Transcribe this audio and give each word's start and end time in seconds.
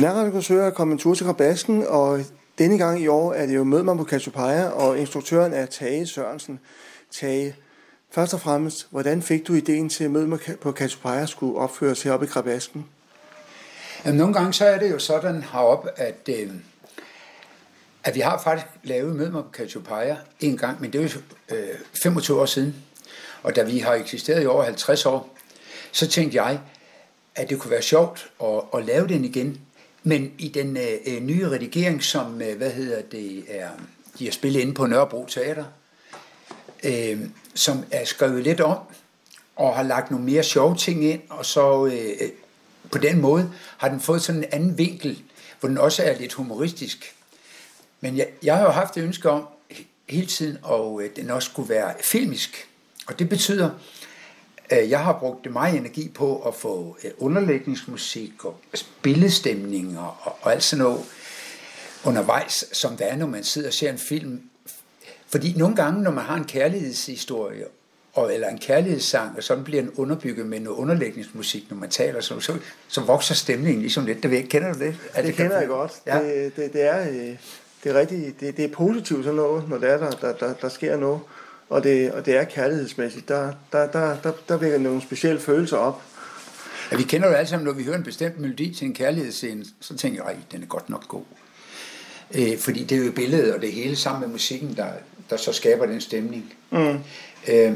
Nærradio 0.00 0.60
er 0.60 0.70
kommet 0.70 0.92
en 0.92 0.98
tur 0.98 1.14
til 1.14 1.26
Krabasken, 1.26 1.86
og 1.86 2.20
denne 2.58 2.78
gang 2.78 3.00
i 3.00 3.06
år 3.06 3.32
er 3.32 3.46
det 3.46 3.54
jo 3.54 3.64
Mød 3.64 3.82
mig 3.82 3.96
på 3.96 4.04
Cassiopeia, 4.04 4.68
og 4.68 4.98
instruktøren 4.98 5.52
er 5.52 5.66
Tage 5.66 6.06
Sørensen. 6.06 6.60
Tage, 7.10 7.56
først 8.10 8.34
og 8.34 8.40
fremmest, 8.40 8.86
hvordan 8.90 9.22
fik 9.22 9.48
du 9.48 9.54
ideen 9.54 9.88
til 9.88 10.04
at 10.04 10.10
Mød 10.10 10.26
mig 10.26 10.38
på 10.60 10.72
Cassiopeia 10.72 11.26
skulle 11.26 11.58
opføres 11.58 12.02
heroppe 12.02 12.26
i 12.26 12.28
Krabasken? 12.28 12.86
Jamen, 14.04 14.18
nogle 14.18 14.34
gange 14.34 14.52
så 14.52 14.64
er 14.64 14.78
det 14.78 14.90
jo 14.90 14.98
sådan 14.98 15.42
heroppe, 15.42 15.90
at, 15.96 16.28
øh, 16.28 16.50
at 18.04 18.14
vi 18.14 18.20
har 18.20 18.40
faktisk 18.42 18.66
lavet 18.82 19.16
Mød 19.16 19.30
mig 19.30 19.42
på 19.42 19.50
Cassiopeia 19.52 20.16
en 20.40 20.56
gang, 20.56 20.80
men 20.80 20.92
det 20.92 20.98
er 20.98 21.02
jo 21.02 21.56
øh, 21.56 21.78
25 22.02 22.40
år 22.40 22.46
siden. 22.46 22.76
Og 23.42 23.56
da 23.56 23.62
vi 23.62 23.78
har 23.78 23.94
eksisteret 23.94 24.42
i 24.42 24.46
over 24.46 24.64
50 24.64 25.06
år, 25.06 25.36
så 25.92 26.08
tænkte 26.08 26.42
jeg, 26.42 26.60
at 27.34 27.50
det 27.50 27.58
kunne 27.58 27.70
være 27.70 27.82
sjovt 27.82 28.30
at, 28.42 28.60
at 28.74 28.84
lave 28.84 29.08
den 29.08 29.24
igen. 29.24 29.60
Men 30.08 30.32
i 30.38 30.48
den 30.48 30.76
øh, 30.76 30.92
øh, 31.06 31.20
nye 31.20 31.48
redigering, 31.48 32.04
som 32.04 32.42
øh, 32.42 32.56
hvad 32.56 32.70
hedder 32.70 33.02
det, 33.02 33.44
er, 33.48 33.68
de 34.18 34.24
har 34.24 34.32
spillet 34.32 34.60
inde 34.60 34.74
på 34.74 34.86
Nørrebro 34.86 35.26
Teater, 35.26 35.64
øh, 36.84 37.20
som 37.54 37.84
er 37.90 38.04
skrevet 38.04 38.42
lidt 38.42 38.60
om, 38.60 38.78
og 39.56 39.76
har 39.76 39.82
lagt 39.82 40.10
nogle 40.10 40.26
mere 40.26 40.42
sjove 40.42 40.76
ting 40.76 41.04
ind, 41.04 41.20
og 41.28 41.46
så 41.46 41.86
øh, 41.86 42.08
øh 42.20 42.28
på 42.92 42.98
den 42.98 43.20
måde 43.20 43.52
har 43.76 43.88
den 43.88 44.00
fået 44.00 44.22
sådan 44.22 44.44
en 44.44 44.48
anden 44.52 44.78
vinkel, 44.78 45.22
hvor 45.60 45.68
den 45.68 45.78
også 45.78 46.02
er 46.02 46.18
lidt 46.18 46.32
humoristisk. 46.32 47.14
Men 48.00 48.16
jeg, 48.16 48.26
jeg 48.42 48.56
har 48.56 48.62
jo 48.62 48.70
haft 48.70 48.94
det 48.94 49.02
ønske 49.02 49.30
om 49.30 49.46
hele 50.08 50.26
tiden, 50.26 50.58
og 50.62 51.02
øh, 51.02 51.10
den 51.16 51.30
også 51.30 51.50
skulle 51.50 51.68
være 51.68 51.94
filmisk. 52.04 52.68
Og 53.06 53.18
det 53.18 53.28
betyder, 53.28 53.70
jeg 54.70 55.00
har 55.00 55.18
brugt 55.18 55.52
meget 55.52 55.76
energi 55.76 56.08
på 56.14 56.42
at 56.48 56.54
få 56.54 56.96
øh, 57.04 57.10
underlægningsmusik 57.18 58.44
og 58.44 58.56
billedstemninger 59.02 60.18
og, 60.22 60.36
og 60.40 60.52
alt 60.52 60.62
sådan 60.62 60.84
noget 60.84 61.00
undervejs, 62.04 62.64
som 62.72 62.96
der 62.96 63.04
er, 63.04 63.16
når 63.16 63.26
man 63.26 63.44
sidder 63.44 63.68
og 63.68 63.74
ser 63.74 63.90
en 63.90 63.98
film. 63.98 64.40
Fordi 65.28 65.54
nogle 65.56 65.76
gange, 65.76 66.02
når 66.02 66.10
man 66.10 66.24
har 66.24 66.36
en 66.36 66.44
kærlighedshistorie, 66.44 67.64
og, 68.12 68.34
eller 68.34 68.48
en 68.48 68.58
kærlighedssang, 68.58 69.36
og 69.36 69.42
sådan 69.42 69.64
bliver 69.64 69.82
den 69.82 69.90
underbygget 69.96 70.46
med 70.46 70.60
noget 70.60 70.76
underlægningsmusik, 70.76 71.70
når 71.70 71.76
man 71.76 71.90
taler, 71.90 72.20
så, 72.20 72.40
så, 72.40 72.52
så 72.88 73.00
vokser 73.00 73.34
stemningen 73.34 73.80
ligesom 73.80 74.06
lidt. 74.06 74.22
Det 74.22 74.30
ved 74.30 74.38
jeg, 74.38 74.48
kender 74.48 74.72
du 74.72 74.78
det? 74.78 74.96
Er 75.14 75.22
det, 75.22 75.28
det 75.28 75.34
kender 75.34 75.58
jeg 75.58 75.68
godt. 75.68 75.92
Ja. 76.06 76.22
Det, 76.22 76.56
det, 76.56 76.72
det, 76.72 76.82
er, 76.82 77.08
øh, 77.08 77.36
det, 77.84 77.90
er 77.90 77.94
rigtig, 77.94 78.34
det, 78.40 78.56
det 78.56 78.64
er 78.64 78.68
positivt 78.68 79.24
sådan 79.24 79.36
noget, 79.36 79.68
når 79.68 79.78
det 79.78 79.90
er, 79.90 79.96
der, 79.96 80.10
der, 80.10 80.32
der, 80.32 80.54
der 80.54 80.68
sker 80.68 80.96
noget 80.96 81.20
og 81.68 81.84
det, 81.84 82.12
og 82.12 82.26
det 82.26 82.36
er 82.36 82.44
kærlighedsmæssigt. 82.44 83.28
Der, 83.28 83.52
der, 83.72 83.86
der, 83.86 84.16
der, 84.22 84.32
der 84.48 84.56
vækker 84.56 84.78
nogle 84.78 85.02
specielle 85.02 85.40
følelser 85.40 85.76
op. 85.76 86.02
Ja, 86.92 86.96
vi 86.96 87.02
kender 87.02 87.28
jo 87.28 87.34
alle 87.34 87.48
sammen, 87.48 87.64
når 87.64 87.72
vi 87.72 87.84
hører 87.84 87.96
en 87.96 88.02
bestemt 88.02 88.40
melodi 88.40 88.74
til 88.74 88.86
en 88.86 88.94
kærlighedsscene, 88.94 89.64
så 89.80 89.96
tænker 89.96 90.24
jeg, 90.24 90.36
den 90.52 90.62
er 90.62 90.66
godt 90.66 90.90
nok 90.90 91.08
god. 91.08 91.22
Øh, 92.34 92.58
fordi 92.58 92.84
det 92.84 92.98
er 92.98 93.04
jo 93.04 93.12
billedet 93.12 93.54
og 93.54 93.62
det 93.62 93.72
hele 93.72 93.96
sammen 93.96 94.20
med 94.20 94.28
musikken, 94.28 94.76
der, 94.76 94.92
der 95.30 95.36
så 95.36 95.52
skaber 95.52 95.86
den 95.86 96.00
stemning. 96.00 96.54
Mm. 96.70 96.98
Øh, 97.48 97.72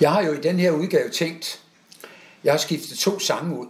jeg 0.00 0.12
har 0.12 0.22
jo 0.22 0.32
i 0.32 0.40
den 0.40 0.58
her 0.58 0.70
udgave 0.70 1.10
tænkt, 1.10 1.60
jeg 2.44 2.52
har 2.52 2.58
skiftet 2.58 2.98
to 2.98 3.18
sange 3.18 3.58
ud, 3.58 3.66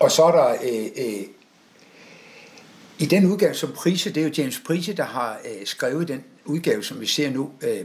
og 0.00 0.10
så 0.10 0.24
er 0.24 0.32
der 0.32 0.56
øh, 0.62 1.06
øh, 1.06 1.24
i 2.98 3.06
den 3.06 3.26
udgave 3.26 3.54
som 3.54 3.72
Prise, 3.72 4.10
det 4.10 4.20
er 4.22 4.24
jo 4.24 4.32
James 4.38 4.60
Prise, 4.66 4.92
der 4.92 5.04
har 5.04 5.40
øh, 5.44 5.66
skrevet 5.66 6.08
den 6.08 6.24
udgave, 6.44 6.84
som 6.84 7.00
vi 7.00 7.06
ser 7.06 7.30
nu, 7.30 7.50
øh, 7.62 7.84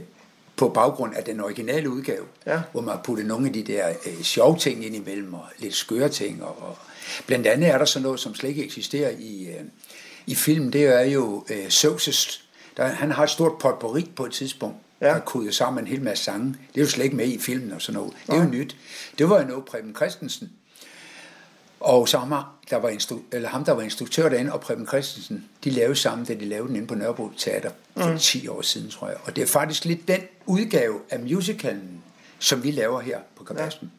på 0.56 0.68
baggrund 0.68 1.14
af 1.14 1.24
den 1.24 1.40
originale 1.40 1.90
udgave, 1.90 2.24
ja. 2.46 2.60
hvor 2.72 2.80
man 2.80 2.94
har 2.94 3.02
puttet 3.02 3.26
nogle 3.26 3.46
af 3.46 3.52
de 3.52 3.62
der 3.62 3.88
øh, 3.88 4.22
sjove 4.22 4.58
ting 4.58 4.86
ind 4.86 4.96
imellem, 4.96 5.34
og 5.34 5.44
lidt 5.58 5.74
skøre 5.74 6.08
ting. 6.08 6.42
Og, 6.42 6.62
og 6.62 6.78
blandt 7.26 7.46
andet 7.46 7.70
er 7.70 7.78
der 7.78 7.84
så 7.84 8.00
noget, 8.00 8.20
som 8.20 8.34
slet 8.34 8.48
ikke 8.48 8.64
eksisterer 8.64 9.10
i, 9.18 9.48
øh, 9.48 9.64
i 10.26 10.34
film, 10.34 10.70
det 10.72 10.84
er 10.84 11.02
jo 11.02 11.44
øh, 11.50 11.66
Seuss' 11.66 12.48
der, 12.78 12.86
han 12.86 13.10
har 13.10 13.22
et 13.22 13.30
stort 13.30 13.58
potpourri 13.58 14.10
på 14.16 14.26
et 14.26 14.32
tidspunkt, 14.32 14.76
ja. 15.00 15.06
der 15.06 15.20
kudet 15.20 15.54
sammen 15.54 15.84
en 15.84 15.88
hel 15.88 16.02
masse 16.02 16.24
sange. 16.24 16.46
Det 16.46 16.80
er 16.80 16.84
jo 16.84 16.90
slet 16.90 17.04
ikke 17.04 17.16
med 17.16 17.28
i 17.28 17.38
filmen 17.38 17.72
og 17.72 17.82
sådan 17.82 18.00
noget. 18.00 18.14
Det 18.26 18.34
er 18.34 18.44
jo 18.44 18.50
nyt. 18.50 18.76
Det 19.18 19.30
var 19.30 19.40
jo 19.40 19.46
noget, 19.46 19.64
Preben 19.64 19.94
Christensen 19.96 20.50
og 21.80 22.08
så 22.08 22.18
ham, 22.18 22.34
der 22.70 22.76
var, 22.76 22.88
instru- 22.88 23.22
eller 23.32 23.48
ham, 23.48 23.64
der 23.64 23.72
var 23.72 23.82
instruktør 23.82 24.28
derinde, 24.28 24.52
og 24.52 24.60
Preben 24.60 24.86
Christensen, 24.86 25.44
de 25.64 25.70
lavede 25.70 25.96
sammen, 25.96 26.26
da 26.26 26.34
de 26.34 26.44
lavede 26.44 26.68
den 26.68 26.76
inde 26.76 26.88
på 26.88 26.94
Nørrebro 26.94 27.30
Teater 27.36 27.70
for 27.96 28.10
mm. 28.10 28.18
10 28.18 28.48
år 28.48 28.62
siden, 28.62 28.90
tror 28.90 29.08
jeg. 29.08 29.16
Og 29.24 29.36
det 29.36 29.42
er 29.42 29.46
faktisk 29.46 29.84
lidt 29.84 30.08
den 30.08 30.20
udgave 30.46 30.98
af 31.10 31.20
musicalen, 31.20 32.02
som 32.38 32.62
vi 32.62 32.70
laver 32.70 33.00
her 33.00 33.18
på 33.36 33.44
Kabasken. 33.44 33.92
Ja. 33.92 33.98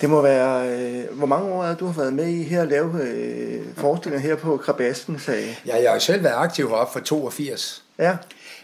Det 0.00 0.10
må 0.10 0.22
være, 0.22 0.78
øh, 0.78 1.16
hvor 1.16 1.26
mange 1.26 1.52
år 1.52 1.64
er 1.64 1.74
du 1.74 1.86
har 1.86 1.92
været 1.92 2.12
med 2.12 2.28
i 2.28 2.42
her 2.42 2.62
at 2.62 2.68
lave 2.68 3.02
øh, 3.02 3.62
forestillinger 3.76 4.28
her 4.28 4.36
på 4.36 4.56
Krabasken, 4.56 5.18
sagde 5.18 5.56
Ja, 5.66 5.82
jeg 5.82 5.92
har 5.92 5.98
selv 5.98 6.24
været 6.24 6.34
aktiv 6.36 6.68
heroppe 6.68 6.92
for 6.92 7.00
82. 7.00 7.84
Ja. 7.98 8.16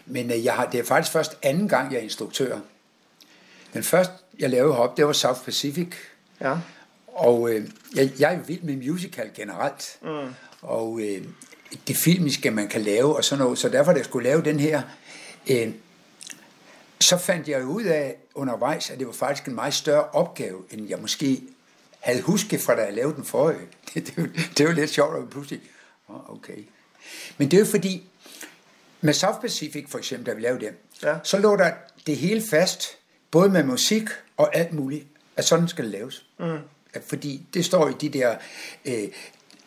Men 0.05 0.31
øh, 0.31 0.45
jeg 0.45 0.53
har, 0.53 0.65
det 0.65 0.79
er 0.79 0.83
faktisk 0.83 1.11
først 1.13 1.37
anden 1.41 1.67
gang, 1.67 1.91
jeg 1.91 1.99
er 1.99 2.03
instruktør. 2.03 2.57
Den 3.73 3.83
første, 3.83 4.13
jeg 4.39 4.49
lavede 4.49 4.73
heroppe, 4.73 4.97
det 4.97 5.07
var 5.07 5.13
South 5.13 5.39
Pacific. 5.45 5.87
Ja. 6.41 6.55
Og 7.19 7.51
øh, 7.51 7.67
jeg, 7.95 8.11
jeg 8.19 8.33
er 8.33 8.39
vild 8.39 8.61
med 8.61 8.75
musical 8.75 9.31
generelt. 9.35 9.99
Mm. 10.01 10.33
Og 10.61 10.99
øh, 11.01 11.23
det 11.87 11.97
filmiske, 11.97 12.51
man 12.51 12.67
kan 12.67 12.81
lave 12.81 13.15
og 13.15 13.23
sådan 13.23 13.43
noget. 13.43 13.57
Så 13.57 13.69
derfor, 13.69 13.91
da 13.91 13.97
jeg 13.97 14.05
skulle 14.05 14.29
lave 14.29 14.43
den 14.43 14.59
her, 14.59 14.81
øh, 15.49 15.71
så 16.99 17.17
fandt 17.17 17.47
jeg 17.47 17.65
ud 17.65 17.83
af 17.83 18.15
undervejs, 18.35 18.89
at 18.89 18.99
det 18.99 19.07
var 19.07 19.13
faktisk 19.13 19.47
en 19.47 19.55
meget 19.55 19.73
større 19.73 20.03
opgave, 20.03 20.63
end 20.71 20.89
jeg 20.89 20.99
måske 20.99 21.41
havde 21.99 22.21
husket 22.21 22.61
fra, 22.61 22.75
da 22.75 22.81
jeg 22.81 22.93
lavede 22.93 23.15
den 23.15 23.25
forrige. 23.25 23.59
Det, 23.93 24.13
det, 24.15 24.51
det 24.57 24.67
var 24.67 24.73
lidt 24.73 24.89
sjovt 24.89 25.17
at 25.17 25.29
pludselig, 25.29 25.61
oh, 26.07 26.29
okay. 26.33 26.57
Men 27.37 27.51
det 27.51 27.57
er 27.57 27.61
jo 27.61 27.65
fordi, 27.65 28.09
med 29.01 29.13
South 29.13 29.39
Pacific 29.41 29.85
for 29.89 29.97
eksempel, 29.97 30.25
da 30.25 30.33
vi 30.33 30.41
lavede 30.41 30.65
den, 30.65 30.73
ja. 31.03 31.15
så 31.23 31.37
lå 31.37 31.55
der 31.55 31.71
det 32.07 32.17
hele 32.17 32.41
fast, 32.49 32.97
både 33.31 33.49
med 33.49 33.63
musik 33.63 34.03
og 34.37 34.55
alt 34.55 34.73
muligt, 34.73 35.07
at 35.35 35.45
sådan 35.45 35.67
skal 35.67 35.83
det 35.83 35.91
laves. 35.91 36.25
Mm. 36.39 36.57
Fordi 37.07 37.47
det 37.53 37.65
står 37.65 37.89
i 37.89 37.93
de 38.01 38.09
der, 38.09 38.35
øh, 38.85 39.03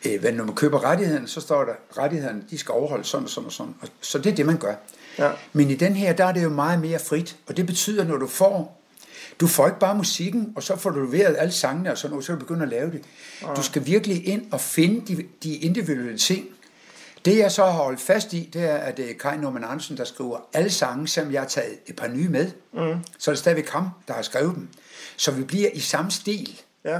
øh, 0.05 0.19
hvad, 0.19 0.31
når 0.31 0.43
man 0.43 0.55
køber 0.55 0.83
rettighederne, 0.83 1.27
så 1.27 1.41
står 1.41 1.65
der, 1.65 1.73
rettighederne, 1.97 2.43
de 2.49 2.57
skal 2.57 2.71
overholde 2.71 3.03
sådan 3.03 3.23
og 3.23 3.29
sådan 3.29 3.45
og 3.45 3.51
sådan. 3.51 3.75
Og, 3.81 3.87
så 4.01 4.17
det 4.17 4.31
er 4.31 4.35
det, 4.35 4.45
man 4.45 4.57
gør. 4.57 4.75
Ja. 5.17 5.31
Men 5.53 5.69
i 5.69 5.75
den 5.75 5.95
her, 5.95 6.13
der 6.13 6.25
er 6.25 6.31
det 6.31 6.43
jo 6.43 6.49
meget 6.49 6.81
mere 6.81 6.99
frit. 6.99 7.37
Og 7.47 7.57
det 7.57 7.65
betyder, 7.65 8.03
når 8.03 8.17
du 8.17 8.27
får 8.27 8.83
du 9.39 9.47
får 9.47 9.67
ikke 9.67 9.79
bare 9.79 9.95
musikken, 9.95 10.53
og 10.55 10.63
så 10.63 10.75
får 10.75 10.89
du 10.89 11.05
leveret 11.05 11.35
alle 11.39 11.53
sangene 11.53 11.91
og 11.91 11.97
sådan 11.97 12.11
noget, 12.11 12.25
så 12.25 12.33
du 12.33 12.39
begynde 12.39 12.63
at 12.63 12.69
lave 12.69 12.91
det. 12.91 13.01
Ja. 13.41 13.53
Du 13.53 13.63
skal 13.63 13.85
virkelig 13.85 14.27
ind 14.27 14.51
og 14.51 14.61
finde 14.61 15.15
de, 15.15 15.23
de 15.43 15.55
individuelle 15.55 16.17
ting. 16.17 16.45
Det 17.25 17.37
jeg 17.37 17.51
så 17.51 17.63
har 17.65 17.71
holdt 17.71 18.01
fast 18.01 18.33
i, 18.33 18.49
det 18.53 18.63
er, 18.63 18.75
at 18.75 18.97
det 18.97 19.09
er 19.09 19.13
Kai 19.19 19.37
Norman 19.37 19.63
Andersen, 19.63 19.97
der 19.97 20.03
skriver 20.03 20.37
alle 20.53 20.69
sange, 20.69 21.07
som 21.07 21.31
jeg 21.31 21.41
har 21.41 21.47
taget 21.47 21.77
et 21.87 21.95
par 21.95 22.07
nye 22.07 22.29
med. 22.29 22.51
Mm. 22.73 22.99
Så 23.17 23.31
er 23.31 23.33
det 23.33 23.39
stadigvæk 23.39 23.69
ham, 23.69 23.89
der 24.07 24.13
har 24.13 24.21
skrevet 24.21 24.55
dem. 24.55 24.67
Så 25.17 25.31
vi 25.31 25.43
bliver 25.43 25.69
i 25.73 25.79
samme 25.79 26.11
stil. 26.11 26.61
Ja. 26.85 26.99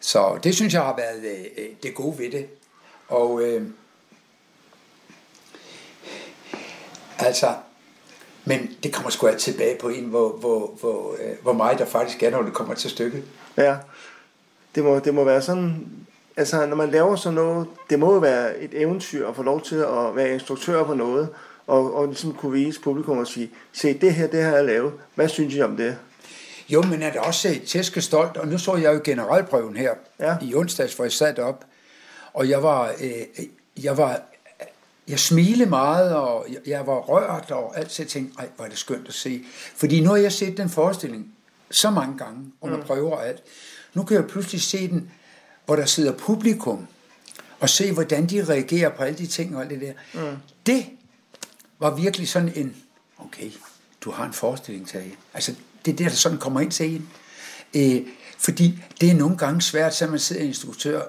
Så 0.00 0.38
det 0.44 0.54
synes 0.54 0.74
jeg 0.74 0.82
har 0.82 0.96
været 0.96 1.24
øh, 1.24 1.44
øh, 1.58 1.70
det 1.82 1.94
gode 1.94 2.18
ved 2.18 2.30
det. 2.30 2.46
Og 3.08 3.42
øh, 3.42 3.62
altså, 7.18 7.54
men 8.44 8.70
det 8.82 8.92
kommer 8.92 9.10
sgu 9.10 9.26
altid 9.26 9.52
tilbage 9.52 9.78
på 9.78 9.88
en, 9.88 10.04
hvor, 10.04 10.28
hvor, 10.28 10.66
hvor, 10.80 11.12
øh, 11.12 11.36
hvor 11.42 11.52
meget 11.52 11.78
der 11.78 11.84
faktisk 11.84 12.22
er, 12.22 12.30
når 12.30 12.42
det 12.42 12.52
kommer 12.52 12.74
til 12.74 12.90
stykket. 12.90 13.24
Ja, 13.56 13.76
det 14.74 14.84
må, 14.84 14.98
det 14.98 15.14
må 15.14 15.24
være 15.24 15.42
sådan, 15.42 15.86
altså 16.36 16.66
når 16.66 16.76
man 16.76 16.90
laver 16.90 17.16
sådan 17.16 17.34
noget, 17.34 17.68
det 17.90 17.98
må 17.98 18.12
jo 18.12 18.18
være 18.18 18.58
et 18.58 18.82
eventyr 18.82 19.28
at 19.28 19.36
få 19.36 19.42
lov 19.42 19.62
til 19.62 19.76
at 19.76 20.16
være 20.16 20.34
instruktør 20.34 20.84
på 20.84 20.94
noget, 20.94 21.28
og, 21.66 21.94
og 21.94 22.06
ligesom 22.06 22.34
kunne 22.34 22.52
vise 22.52 22.80
publikum 22.80 23.18
og 23.18 23.26
sige, 23.26 23.50
se 23.72 23.98
det 23.98 24.14
her, 24.14 24.26
det 24.26 24.42
har 24.42 24.52
jeg 24.52 24.64
lavet, 24.64 24.92
hvad 25.14 25.28
synes 25.28 25.54
I 25.54 25.62
om 25.62 25.76
det? 25.76 25.96
Jo, 26.72 26.82
men 26.82 27.02
er 27.02 27.12
det 27.12 27.20
også 27.20 27.60
tæske 27.66 28.00
stolt, 28.00 28.36
og 28.36 28.48
nu 28.48 28.58
så 28.58 28.76
jeg 28.76 28.94
jo 28.94 29.00
generalprøven 29.04 29.76
her 29.76 29.94
ja. 30.20 30.36
i 30.42 30.54
onsdags, 30.54 30.94
hvor 30.94 31.04
jeg 31.04 31.12
sad 31.12 31.38
op, 31.38 31.64
og 32.32 32.48
jeg 32.48 32.62
var, 32.62 32.94
øh, 33.00 33.46
jeg 33.82 33.96
var, 33.96 34.22
jeg 35.08 35.18
smilede 35.18 35.70
meget, 35.70 36.16
og 36.16 36.46
jeg, 36.48 36.58
jeg 36.66 36.86
var 36.86 36.98
rørt, 36.98 37.50
og 37.50 37.78
alt, 37.78 37.92
så 37.92 38.04
tænkte, 38.04 38.38
ej, 38.38 38.48
hvor 38.56 38.64
er 38.64 38.68
det 38.68 38.78
skønt 38.78 39.08
at 39.08 39.14
se. 39.14 39.44
Fordi 39.74 40.00
nu 40.00 40.10
har 40.10 40.16
jeg 40.16 40.32
set 40.32 40.56
den 40.56 40.68
forestilling 40.68 41.34
så 41.70 41.90
mange 41.90 42.18
gange, 42.18 42.52
under 42.60 42.76
mm. 42.76 42.82
prøver 42.82 43.16
og 43.16 43.28
alt. 43.28 43.42
Nu 43.94 44.02
kan 44.02 44.16
jeg 44.16 44.26
pludselig 44.26 44.62
se 44.62 44.88
den, 44.88 45.10
hvor 45.66 45.76
der 45.76 45.84
sidder 45.84 46.12
publikum, 46.12 46.86
og 47.60 47.68
se, 47.68 47.92
hvordan 47.92 48.26
de 48.26 48.44
reagerer 48.44 48.88
på 48.88 49.02
alle 49.02 49.18
de 49.18 49.26
ting 49.26 49.56
og 49.56 49.62
alt 49.62 49.70
det 49.70 49.80
der. 49.80 49.92
Mm. 50.14 50.36
Det 50.66 50.86
var 51.78 51.94
virkelig 51.94 52.28
sådan 52.28 52.52
en, 52.54 52.76
okay, 53.18 53.50
du 54.00 54.10
har 54.10 54.26
en 54.26 54.32
forestilling, 54.32 54.88
til 54.88 55.16
Altså, 55.34 55.54
det 55.84 55.92
er 55.92 55.96
der, 55.96 56.08
der 56.08 56.16
sådan 56.16 56.38
kommer 56.38 56.60
ind 56.60 56.70
til 56.70 56.94
en. 56.94 57.08
Øh, 57.74 58.06
fordi 58.38 58.78
det 59.00 59.10
er 59.10 59.14
nogle 59.14 59.36
gange 59.36 59.62
svært, 59.62 59.94
så 59.94 60.06
man 60.06 60.18
sidder 60.18 60.42
instruktør, 60.42 61.02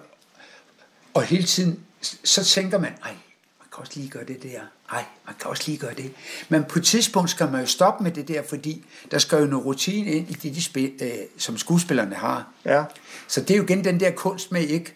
og 1.14 1.24
hele 1.24 1.44
tiden, 1.44 1.80
så 2.24 2.44
tænker 2.44 2.78
man, 2.78 2.92
ej, 3.04 3.12
man 3.60 3.68
kan 3.74 3.80
også 3.80 3.92
lige 3.96 4.10
gøre 4.10 4.26
det 4.26 4.44
der. 4.44 4.60
Ej, 4.92 5.06
man 5.26 5.36
kan 5.40 5.50
også 5.50 5.64
lige 5.66 5.78
gøre 5.78 5.94
det. 5.94 6.14
Men 6.50 6.64
på 6.64 6.80
et 6.80 6.86
tidspunkt 6.86 7.30
skal 7.30 7.52
man 7.52 7.62
jo 7.62 7.68
stoppe 7.68 8.04
med 8.04 8.12
det 8.12 8.28
der, 8.28 8.44
fordi 8.50 8.86
der 9.12 9.18
skal 9.18 9.40
jo 9.40 9.46
noget 9.46 9.66
rutine 9.66 10.12
ind 10.12 10.30
i 10.30 10.34
det, 10.34 10.56
de 10.56 10.64
spil, 10.64 10.92
øh, 11.02 11.12
som 11.38 11.58
skuespillerne 11.58 12.16
har. 12.16 12.48
Ja. 12.66 12.84
Så 13.28 13.42
det 13.42 13.52
er 13.52 13.58
jo 13.58 13.64
igen 13.64 13.84
den 13.84 14.00
der 14.00 14.12
kunst 14.12 14.52
med 14.52 14.62
ikke 14.62 14.94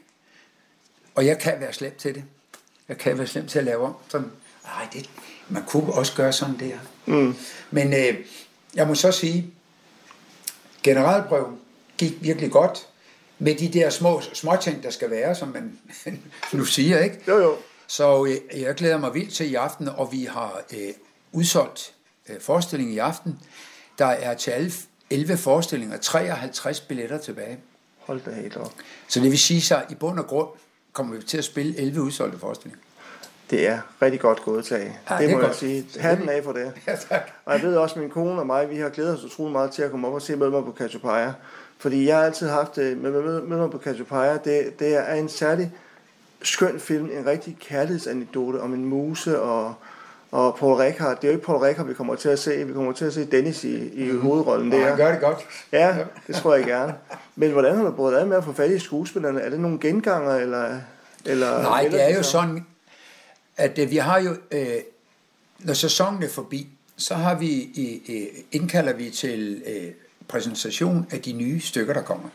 og 1.17 1.25
jeg 1.25 1.39
kan 1.39 1.59
være 1.59 1.73
slem 1.73 1.95
til 1.97 2.15
det. 2.15 2.23
Jeg 2.89 2.97
kan 2.97 3.17
være 3.17 3.27
slem 3.27 3.47
til 3.47 3.59
at 3.59 3.65
lave 3.65 3.85
om. 3.85 3.93
Sådan, 4.09 4.31
Ej, 4.65 4.87
det, 4.93 5.09
man 5.49 5.63
kunne 5.67 5.93
også 5.93 6.13
gøre 6.15 6.33
sådan 6.33 6.59
der. 6.59 6.77
Mm. 7.05 7.35
Men 7.71 7.93
øh, 7.93 8.15
jeg 8.75 8.87
må 8.87 8.95
så 8.95 9.11
sige, 9.11 9.53
generalprøven 10.87 11.57
gik 11.97 12.13
virkelig 12.21 12.51
godt 12.51 12.87
med 13.39 13.55
de 13.55 13.73
der 13.73 13.89
små 13.89 14.21
småting, 14.33 14.83
der 14.83 14.89
skal 14.89 15.09
være, 15.09 15.35
som 15.35 15.47
man 15.47 15.79
nu 16.53 16.65
siger, 16.65 16.99
ikke? 16.99 17.19
Jo, 17.27 17.37
jo. 17.37 17.55
Så 17.87 18.25
øh, 18.25 18.61
jeg 18.61 18.75
glæder 18.75 18.97
mig 18.97 19.13
vildt 19.13 19.33
til 19.33 19.51
i 19.51 19.55
aften, 19.55 19.89
og 19.89 20.11
vi 20.11 20.23
har 20.23 20.61
øh, 20.73 20.93
udsolgt 21.31 21.93
øh, 22.29 22.41
forestillingen 22.41 22.95
i 22.95 22.97
aften. 22.97 23.39
Der 23.97 24.05
er 24.05 24.33
til 24.33 24.51
alle 24.51 24.71
11 25.09 25.37
forestillinger 25.37 25.97
53 25.97 26.81
billetter 26.81 27.17
tilbage. 27.17 27.57
Hold 27.97 28.21
da 28.25 28.31
helt 28.31 28.57
op. 28.57 28.73
Så 29.07 29.19
det 29.19 29.31
vil 29.31 29.39
sige 29.39 29.61
sig, 29.61 29.83
at 29.83 29.91
i 29.91 29.95
bund 29.95 30.19
og 30.19 30.27
grund 30.27 30.49
kommer 30.93 31.15
vi 31.15 31.23
til 31.23 31.37
at 31.37 31.43
spille 31.43 31.77
11 31.77 32.01
udsolgte 32.01 32.39
forestillinger. 32.39 32.86
Det 33.49 33.67
er 33.67 33.79
rigtig 34.01 34.19
godt 34.19 34.43
gået 34.43 34.65
til. 34.65 34.77
Ja, 34.77 34.83
det, 34.83 35.19
det 35.19 35.31
må 35.31 35.37
godt. 35.37 35.47
jeg 35.47 35.55
sige. 35.55 35.85
Hatten 35.99 36.29
af 36.29 36.43
for 36.43 36.51
det. 36.51 36.71
Ja, 36.87 36.95
tak. 37.09 37.31
Og 37.45 37.53
jeg 37.53 37.61
ved 37.61 37.75
også, 37.75 37.95
at 37.95 38.01
min 38.01 38.09
kone 38.09 38.39
og 38.39 38.47
mig, 38.47 38.69
vi 38.69 38.77
har 38.77 38.89
glædet 38.89 39.13
os 39.13 39.23
utrolig 39.23 39.51
meget 39.51 39.71
til 39.71 39.81
at 39.81 39.91
komme 39.91 40.07
op 40.07 40.13
og 40.13 40.21
se 40.21 40.35
med 40.35 40.49
mig 40.49 40.63
på 40.63 40.73
Cassiopeia. 40.77 41.33
Fordi 41.79 42.07
jeg 42.07 42.17
har 42.17 42.23
altid 42.23 42.47
haft 42.47 42.75
det 42.75 42.97
med, 42.97 43.11
med, 43.11 43.41
med 43.41 43.57
mig 43.57 43.71
på 43.71 43.77
Cassiopeia. 43.77 44.33
Det, 44.33 44.79
det 44.79 44.95
er 44.95 45.13
en 45.13 45.29
særlig 45.29 45.71
skøn 46.41 46.79
film, 46.79 47.09
en 47.13 47.25
rigtig 47.25 47.57
kærlighedsanekdote 47.59 48.61
om 48.61 48.73
en 48.73 48.85
muse 48.85 49.41
og, 49.41 49.73
og 50.31 50.55
Paul 50.55 50.73
Rekard. 50.73 51.15
Det 51.15 51.23
er 51.23 51.27
jo 51.27 51.33
ikke 51.33 51.45
Paul 51.45 51.57
Rekard, 51.57 51.85
vi 51.85 51.93
kommer 51.93 52.15
til 52.15 52.29
at 52.29 52.39
se. 52.39 52.65
Vi 52.65 52.73
kommer 52.73 52.91
til 52.91 53.05
at 53.05 53.13
se 53.13 53.25
Dennis 53.25 53.63
i, 53.63 53.89
i 53.93 54.11
mm. 54.11 54.21
hovedrollen 54.21 54.71
der. 54.71 54.87
han 54.87 54.97
gør 54.97 55.11
det 55.11 55.21
godt. 55.21 55.37
Ja, 55.71 55.97
det 56.27 56.35
tror 56.35 56.55
jeg 56.55 56.65
gerne. 56.65 56.95
Men 57.35 57.51
hvordan 57.51 57.75
har 57.75 57.83
du 57.83 57.91
brugt 57.91 58.15
af 58.15 58.27
med 58.27 58.37
at 58.37 58.43
få 58.43 58.53
fat 58.53 58.71
i 58.71 58.79
skuespillerne? 58.79 59.41
Er 59.41 59.49
det 59.49 59.59
nogle 59.59 59.79
genganger, 59.79 60.35
eller... 60.35 60.65
eller 61.25 61.61
Nej, 61.61 61.87
det 61.91 62.11
er 62.11 62.17
jo 62.17 62.23
sådan, 62.23 62.65
at 63.57 63.79
øh, 63.79 63.91
vi 63.91 63.97
har 63.97 64.19
jo, 64.21 64.35
øh, 64.51 64.77
når 65.59 65.73
sæsonen 65.73 66.23
er 66.23 66.29
forbi, 66.29 66.67
så 66.97 67.15
har 67.15 67.35
vi 67.35 67.69
øh, 68.09 68.43
indkalder 68.51 68.93
vi 68.93 69.09
til 69.09 69.63
øh, 69.65 69.91
præsentation 70.27 71.07
af 71.11 71.21
de 71.21 71.31
nye 71.31 71.61
stykker, 71.61 71.93
der 71.93 72.01
kommer. 72.01 72.29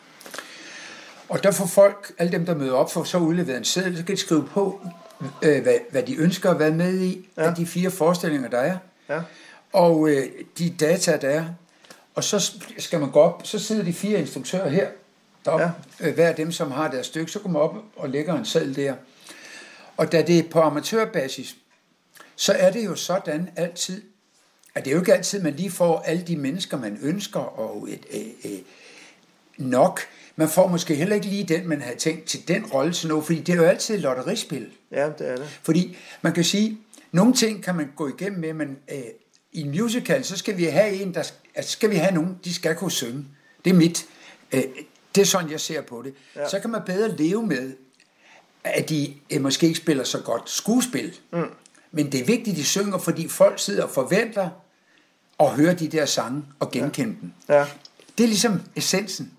Og 1.29 1.43
der 1.43 1.51
får 1.51 1.67
folk, 1.67 2.13
alle 2.19 2.33
dem, 2.33 2.47
der 2.47 2.55
møder 2.55 2.73
op, 2.73 2.93
får 2.93 3.05
så 3.05 3.19
udleveret 3.19 3.59
en 3.59 3.65
seddel, 3.65 3.97
så 3.97 4.05
kan 4.05 4.17
de 4.17 4.21
skrive 4.21 4.47
på, 4.47 4.81
øh, 5.43 5.63
hvad, 5.63 5.75
hvad 5.91 6.03
de 6.03 6.17
ønsker 6.17 6.51
at 6.51 6.59
være 6.59 6.71
med 6.71 7.01
i, 7.01 7.29
ja. 7.37 7.43
af 7.43 7.55
de 7.55 7.67
fire 7.67 7.91
forestillinger, 7.91 8.49
der 8.49 8.59
er. 8.59 8.79
Ja. 9.09 9.21
Og 9.73 10.09
øh, 10.09 10.27
de 10.59 10.71
data, 10.71 11.17
der 11.17 11.29
er. 11.29 11.45
Og 12.15 12.25
så 12.25 12.53
skal 12.79 13.01
man 13.01 13.11
gå 13.11 13.21
op, 13.21 13.41
så 13.45 13.59
sidder 13.59 13.85
de 13.85 13.93
fire 13.93 14.21
instruktører 14.21 14.69
her, 14.69 14.89
deroppe, 15.45 15.73
ja. 16.01 16.09
øh, 16.09 16.15
hver 16.15 16.29
af 16.29 16.35
dem, 16.35 16.53
som 16.53 16.71
har 16.71 16.91
deres 16.91 17.07
stykke, 17.07 17.33
så 17.33 17.39
kommer 17.39 17.59
man 17.59 17.69
op 17.69 17.77
og 17.97 18.09
lægger 18.09 18.39
en 18.39 18.45
seddel 18.45 18.77
der. 18.77 18.95
Og 20.03 20.13
da 20.13 20.23
det 20.23 20.39
er 20.39 20.43
på 20.51 20.61
amatørbasis, 20.61 21.57
så 22.37 22.53
er 22.53 22.73
det 22.73 22.85
jo 22.85 22.95
sådan 22.95 23.51
altid, 23.57 24.03
at 24.75 24.85
det 24.85 24.91
er 24.91 24.95
jo 24.95 25.01
ikke 25.01 25.15
altid, 25.15 25.43
man 25.43 25.55
lige 25.55 25.71
får 25.71 25.99
alle 25.99 26.23
de 26.23 26.37
mennesker, 26.37 26.79
man 26.79 26.99
ønsker, 27.03 27.41
og 27.41 27.89
et, 27.91 28.07
et, 28.11 28.35
et, 28.43 28.65
nok. 29.57 30.01
Man 30.37 30.49
får 30.49 30.69
måske 30.69 30.95
heller 30.95 31.15
ikke 31.15 31.27
lige 31.27 31.45
den, 31.45 31.69
man 31.69 31.81
havde 31.81 31.97
tænkt 31.97 32.25
til 32.25 32.49
den 32.49 32.67
rolle 32.67 32.93
til 32.93 33.09
noget, 33.09 33.25
fordi 33.25 33.41
det 33.41 33.53
er 33.53 33.57
jo 33.57 33.63
altid 33.63 33.95
et 33.95 34.01
lotterispil. 34.01 34.71
Ja, 34.91 35.07
det 35.19 35.29
er 35.29 35.37
det. 35.37 35.59
Fordi 35.63 35.97
man 36.23 36.33
kan 36.33 36.45
sige, 36.45 36.79
nogle 37.13 37.35
ting 37.35 37.65
kan 37.65 37.75
man 37.75 37.93
gå 37.97 38.09
igennem 38.09 38.41
med, 38.41 38.53
men 38.53 38.79
øh, 38.93 39.03
i 39.53 39.61
en 39.61 39.71
musical, 39.71 40.25
så 40.25 40.37
skal 40.37 40.57
vi 40.57 40.65
have 40.65 40.95
en, 40.95 41.15
der 41.15 41.33
altså 41.55 41.73
skal 41.73 41.91
vi 41.91 41.97
have 41.97 42.15
nogen, 42.15 42.39
de 42.45 42.55
skal 42.55 42.75
kunne 42.75 42.93
synge. 42.93 43.25
Det 43.65 43.71
er 43.71 43.75
mit. 43.75 44.07
Øh, 44.53 44.63
det 45.15 45.21
er 45.21 45.27
sådan, 45.27 45.51
jeg 45.51 45.61
ser 45.61 45.81
på 45.81 46.03
det. 46.05 46.15
Ja. 46.37 46.49
Så 46.49 46.61
kan 46.61 46.71
man 46.71 46.83
bedre 46.87 47.17
leve 47.17 47.47
med, 47.47 47.73
at 48.65 48.89
de 48.89 49.15
øh, 49.31 49.43
måske 49.43 49.67
ikke 49.67 49.79
spiller 49.79 50.05
så 50.05 50.19
godt 50.19 50.51
skuespil. 50.51 51.15
Mm. 51.33 51.45
Men 51.93 52.13
det 52.13 52.21
er 52.21 52.25
vigtigt, 52.25 52.57
de 52.57 52.65
synger, 52.65 52.99
fordi 52.99 53.29
folk 53.29 53.59
sidder 53.59 53.83
og 53.83 53.91
forventer 53.91 54.51
at 55.41 55.51
høre 55.51 55.75
de 55.75 55.89
der 55.89 56.07
sange 56.07 56.45
og 56.61 56.71
genkende 56.71 57.15
ja. 57.15 57.21
dem. 57.21 57.33
Ja. 57.49 57.67
Det 58.19 58.25
er 58.25 58.29
ligesom 58.29 58.61
essensen. 58.77 59.33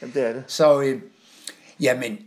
Jamen, 0.00 0.14
det 0.14 0.22
er 0.22 0.32
det. 0.32 0.44
Så, 0.46 0.80
øh, 0.80 1.00
jamen, 1.80 2.18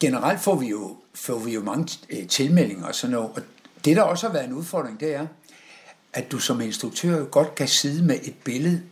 generelt 0.00 0.40
får 0.40 0.56
vi 0.56 0.66
jo, 0.66 0.96
får 1.14 1.38
vi 1.38 1.54
jo 1.54 1.62
mange 1.62 1.98
øh, 2.10 2.28
tilmeldinger 2.28 2.86
og 2.86 2.94
sådan 2.94 3.16
noget. 3.16 3.30
Og 3.30 3.42
det, 3.84 3.96
der 3.96 4.02
også 4.02 4.26
har 4.26 4.32
været 4.32 4.46
en 4.46 4.52
udfordring, 4.52 5.00
det 5.00 5.14
er, 5.14 5.26
at 6.12 6.32
du 6.32 6.38
som 6.38 6.60
instruktør 6.60 7.18
jo 7.18 7.28
godt 7.30 7.54
kan 7.54 7.68
sidde 7.68 8.04
med 8.04 8.18
et 8.22 8.34
billede 8.44 8.82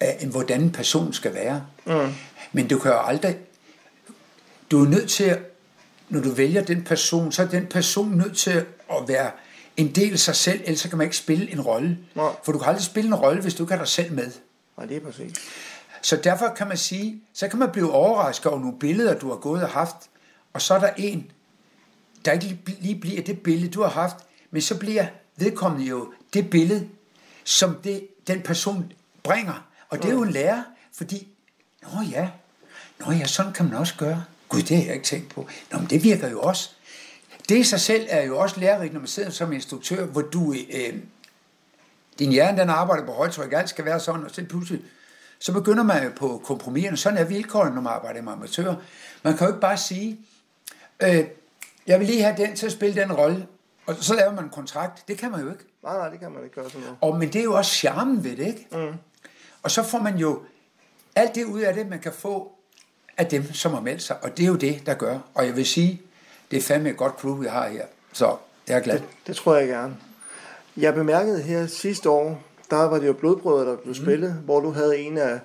af, 0.00 0.26
hvordan 0.26 0.62
en 0.62 0.72
person 0.72 1.12
skal 1.12 1.34
være. 1.34 1.66
Mm. 1.86 2.12
Men 2.52 2.68
du 2.68 2.78
kan 2.78 2.90
jo 2.90 2.98
aldrig... 2.98 3.38
Du 4.70 4.84
er 4.84 4.88
nødt 4.88 5.10
til 5.10 5.24
at 5.24 5.38
når 6.10 6.20
du 6.20 6.30
vælger 6.30 6.62
den 6.64 6.84
person, 6.84 7.32
så 7.32 7.42
er 7.42 7.46
den 7.46 7.66
person 7.66 8.10
nødt 8.10 8.36
til 8.36 8.50
at 8.90 9.08
være 9.08 9.30
en 9.76 9.94
del 9.94 10.12
af 10.12 10.18
sig 10.18 10.36
selv, 10.36 10.60
ellers 10.64 10.82
kan 10.82 10.98
man 10.98 11.04
ikke 11.04 11.16
spille 11.16 11.52
en 11.52 11.60
rolle. 11.60 11.98
For 12.44 12.52
du 12.52 12.58
kan 12.58 12.68
aldrig 12.68 12.84
spille 12.84 13.08
en 13.08 13.14
rolle, 13.14 13.42
hvis 13.42 13.54
du 13.54 13.62
ikke 13.62 13.72
har 13.72 13.78
dig 13.78 13.88
selv 13.88 14.12
med. 14.12 14.30
Nej, 14.76 14.86
det 14.86 14.96
er 14.96 15.00
præcis. 15.00 15.32
Så 16.02 16.16
derfor 16.16 16.48
kan 16.56 16.68
man 16.68 16.76
sige, 16.76 17.22
så 17.34 17.48
kan 17.48 17.58
man 17.58 17.70
blive 17.72 17.92
overrasket 17.92 18.46
over 18.46 18.60
nogle 18.60 18.78
billeder, 18.78 19.18
du 19.18 19.28
har 19.28 19.36
gået 19.36 19.62
og 19.62 19.68
haft, 19.68 19.96
og 20.52 20.62
så 20.62 20.74
er 20.74 20.78
der 20.78 20.90
en, 20.96 21.30
der 22.24 22.32
ikke 22.32 22.58
lige 22.80 23.00
bliver 23.00 23.22
det 23.22 23.40
billede, 23.40 23.70
du 23.70 23.82
har 23.82 23.90
haft, 23.90 24.16
men 24.50 24.62
så 24.62 24.78
bliver 24.78 25.06
vedkommende 25.36 25.86
jo 25.86 26.12
det 26.32 26.50
billede, 26.50 26.88
som 27.44 27.74
det, 27.74 28.08
den 28.26 28.42
person 28.42 28.92
bringer. 29.22 29.66
Og 29.88 29.98
det 29.98 30.08
er 30.08 30.12
jo 30.12 30.22
en 30.22 30.30
lærer, 30.30 30.62
fordi, 30.92 31.28
nå 31.82 31.88
ja, 32.10 32.28
nå 32.98 33.12
ja, 33.12 33.26
sådan 33.26 33.52
kan 33.52 33.64
man 33.64 33.74
også 33.74 33.94
gøre. 33.98 34.24
Gud, 34.50 34.62
det 34.62 34.76
har 34.76 34.84
jeg 34.84 34.94
ikke 34.94 35.06
tænkt 35.06 35.34
på. 35.34 35.46
Nå, 35.72 35.78
men 35.78 35.90
det 35.90 36.02
virker 36.02 36.28
jo 36.28 36.40
også. 36.40 36.70
Det 37.48 37.56
i 37.58 37.64
sig 37.64 37.80
selv 37.80 38.06
er 38.08 38.22
jo 38.22 38.38
også 38.38 38.60
lærerigt, 38.60 38.92
når 38.92 39.00
man 39.00 39.08
sidder 39.08 39.30
som 39.30 39.52
instruktør, 39.52 40.06
hvor 40.06 40.20
du, 40.20 40.52
øh, 40.52 40.94
din 42.18 42.32
hjerne 42.32 42.60
den 42.60 42.70
arbejder 42.70 43.06
på 43.06 43.12
højtryk, 43.12 43.52
alt 43.52 43.68
skal 43.68 43.84
være 43.84 44.00
sådan, 44.00 44.24
og 44.24 44.30
så 44.30 44.44
pludselig, 44.44 44.82
så 45.38 45.52
begynder 45.52 45.82
man 45.82 46.04
jo 46.04 46.10
på 46.16 46.42
kompromiserne. 46.44 46.96
Sådan 46.96 47.18
er 47.18 47.24
vilkårene, 47.24 47.74
når 47.74 47.82
man 47.82 47.92
arbejder 47.92 48.22
med 48.22 48.32
amatører. 48.32 48.76
Man 49.22 49.36
kan 49.36 49.46
jo 49.46 49.52
ikke 49.52 49.60
bare 49.60 49.76
sige, 49.76 50.20
øh, 51.02 51.24
jeg 51.86 51.98
vil 52.00 52.06
lige 52.06 52.22
have 52.22 52.36
den 52.36 52.56
til 52.56 52.66
at 52.66 52.72
spille 52.72 53.02
den 53.02 53.12
rolle, 53.12 53.46
og 53.86 53.96
så 54.00 54.14
laver 54.14 54.34
man 54.34 54.44
en 54.44 54.50
kontrakt. 54.50 55.08
Det 55.08 55.18
kan 55.18 55.30
man 55.30 55.40
jo 55.40 55.50
ikke. 55.50 55.64
Nej, 55.82 55.96
nej, 55.96 56.08
det 56.08 56.20
kan 56.20 56.32
man 56.32 56.44
ikke 56.44 56.54
gøre 56.54 56.70
sådan 56.70 56.80
noget. 56.80 56.96
Og, 57.00 57.18
men 57.18 57.32
det 57.32 57.38
er 57.38 57.44
jo 57.44 57.54
også 57.54 57.74
charmen 57.74 58.24
ved 58.24 58.36
det, 58.36 58.46
ikke? 58.46 58.66
Mm. 58.72 58.94
Og 59.62 59.70
så 59.70 59.82
får 59.82 59.98
man 59.98 60.16
jo 60.16 60.42
alt 61.16 61.34
det 61.34 61.44
ud 61.44 61.60
af 61.60 61.74
det, 61.74 61.88
man 61.88 61.98
kan 61.98 62.12
få 62.12 62.52
af 63.20 63.26
dem, 63.26 63.52
som 63.52 63.72
har 63.72 63.80
meldt 63.80 64.02
sig. 64.02 64.16
Og 64.22 64.36
det 64.36 64.42
er 64.42 64.46
jo 64.46 64.56
det, 64.56 64.82
der 64.86 64.94
gør. 64.94 65.18
Og 65.34 65.46
jeg 65.46 65.56
vil 65.56 65.66
sige, 65.66 66.02
det 66.50 66.56
er 66.56 66.62
fandme 66.62 66.90
et 66.90 66.96
godt 66.96 67.12
crew, 67.12 67.34
vi 67.34 67.46
har 67.46 67.68
her. 67.68 67.84
Så 68.12 68.36
jeg 68.68 68.76
er 68.76 68.80
glad. 68.80 68.94
Det, 68.94 69.04
det 69.26 69.36
tror 69.36 69.56
jeg 69.56 69.68
gerne. 69.68 69.96
Jeg 70.76 70.94
bemærkede 70.94 71.42
her 71.42 71.66
sidste 71.66 72.10
år, 72.10 72.42
der 72.70 72.76
var 72.76 72.98
det 72.98 73.06
jo 73.06 73.12
blodbrødre, 73.12 73.70
der 73.70 73.76
blev 73.76 73.94
mm. 73.98 74.02
spillet, 74.02 74.32
hvor 74.32 74.60
du 74.60 74.70
havde 74.70 74.98
en 74.98 75.18
af, 75.18 75.40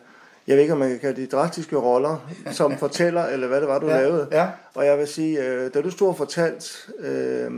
jeg 0.47 0.55
ved 0.55 0.61
ikke, 0.61 0.73
om 0.73 0.79
man 0.79 0.89
kan 0.89 0.99
kalde 0.99 1.21
det 1.21 1.31
drastiske 1.31 1.75
roller, 1.75 2.29
som 2.51 2.77
fortæller, 2.85 3.25
eller 3.25 3.47
hvad 3.47 3.61
det 3.61 3.67
var, 3.67 3.79
du 3.79 3.87
ja, 3.87 4.01
lavede. 4.01 4.27
Ja. 4.31 4.47
Og 4.73 4.85
jeg 4.85 4.97
vil 4.97 5.07
sige, 5.07 5.43
øh, 5.43 5.73
da 5.73 5.81
du 5.81 5.91
stod 5.91 6.07
og 6.07 6.17
fortalt 6.17 6.89
øh, 6.99 7.51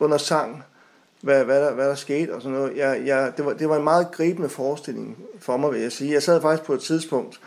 under 0.00 0.16
sang, 0.16 0.64
hvad, 1.20 1.44
hvad, 1.44 1.62
der, 1.62 1.72
hvad 1.72 1.88
der 1.88 1.94
skete 1.94 2.34
og 2.34 2.42
sådan 2.42 2.58
noget, 2.58 2.76
jeg, 2.76 3.02
jeg, 3.06 3.32
det, 3.36 3.46
var, 3.46 3.52
det 3.52 3.68
var 3.68 3.76
en 3.76 3.84
meget 3.84 4.10
gribende 4.12 4.48
forestilling 4.48 5.18
for 5.38 5.56
mig, 5.56 5.72
vil 5.72 5.80
jeg 5.80 5.92
sige. 5.92 6.12
Jeg 6.12 6.22
sad 6.22 6.40
faktisk 6.40 6.66
på 6.66 6.72
et 6.72 6.80
tidspunkt, 6.80 7.40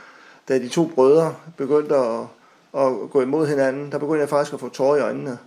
da 0.47 0.59
de 0.59 0.69
to 0.69 0.91
brødre 0.95 1.35
begyndte 1.57 1.95
at, 1.95 2.21
at 2.77 3.09
gå 3.11 3.21
imod 3.21 3.47
hinanden, 3.47 3.91
der 3.91 3.97
begyndte 3.97 4.21
jeg 4.21 4.29
faktisk 4.29 4.53
at 4.53 4.59
få 4.59 4.69
tårer 4.69 4.97
i 4.97 5.01
øjnene. 5.01 5.37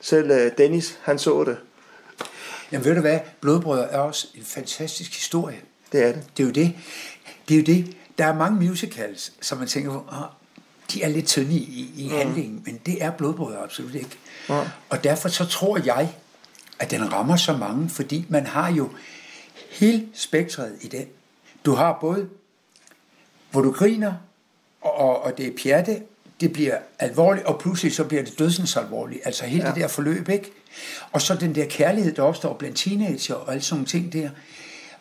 Selv 0.00 0.30
øh, 0.30 0.52
Dennis, 0.58 0.98
han 1.02 1.18
så 1.18 1.44
det. 1.44 1.56
Jamen 2.72 2.84
ved 2.84 2.94
du 2.94 3.00
hvad, 3.00 3.20
Blodbrødre 3.40 3.90
er 3.90 3.98
også 3.98 4.28
en 4.34 4.44
fantastisk 4.44 5.14
historie. 5.14 5.60
Det 5.92 6.02
er 6.02 6.12
det. 6.12 6.24
Det 6.36 6.42
er 6.42 6.46
jo 6.46 6.52
det. 6.52 6.74
Det 7.48 7.54
er 7.54 7.58
jo 7.58 7.64
det. 7.64 7.96
Der 8.18 8.26
er 8.26 8.34
mange 8.34 8.68
musicals, 8.68 9.32
som 9.40 9.58
man 9.58 9.68
tænker, 9.68 9.90
oh, 9.90 10.42
de 10.92 11.02
er 11.02 11.08
lidt 11.08 11.26
tynde 11.26 11.54
i, 11.54 11.92
i 11.96 12.08
mm. 12.08 12.16
handlingen, 12.16 12.62
men 12.66 12.80
det 12.86 13.02
er 13.04 13.10
Blodbrødre 13.10 13.62
absolut 13.62 13.94
ikke. 13.94 14.18
Mm. 14.48 14.54
Og 14.88 15.04
derfor 15.04 15.28
så 15.28 15.46
tror 15.46 15.78
jeg, 15.84 16.14
at 16.78 16.90
den 16.90 17.12
rammer 17.12 17.36
så 17.36 17.56
mange, 17.56 17.88
fordi 17.88 18.26
man 18.28 18.46
har 18.46 18.72
jo 18.72 18.90
hele 19.70 20.08
spektret 20.14 20.78
i 20.80 20.88
den. 20.88 21.06
Du 21.64 21.74
har 21.74 21.98
både, 22.00 22.28
hvor 23.50 23.60
du 23.60 23.72
griner, 23.72 24.14
og, 24.82 25.22
og 25.22 25.38
det 25.38 25.46
er 25.46 25.50
pjatte, 25.62 26.02
det 26.40 26.52
bliver 26.52 26.78
alvorligt, 26.98 27.46
og 27.46 27.60
pludselig 27.60 27.94
så 27.94 28.04
bliver 28.04 28.22
det 28.22 28.38
dødsens 28.38 28.76
alvorligt. 28.76 29.20
Altså 29.24 29.44
hele 29.44 29.64
ja. 29.64 29.70
det 29.74 29.80
der 29.80 29.88
forløb, 29.88 30.28
ikke? 30.28 30.52
Og 31.12 31.22
så 31.22 31.34
den 31.34 31.54
der 31.54 31.66
kærlighed, 31.66 32.12
der 32.12 32.22
opstår 32.22 32.54
blandt 32.54 32.76
teenager 32.76 33.34
og 33.34 33.52
alle 33.52 33.62
sådan 33.62 33.76
nogle 33.76 33.86
ting 33.86 34.12
der. 34.12 34.30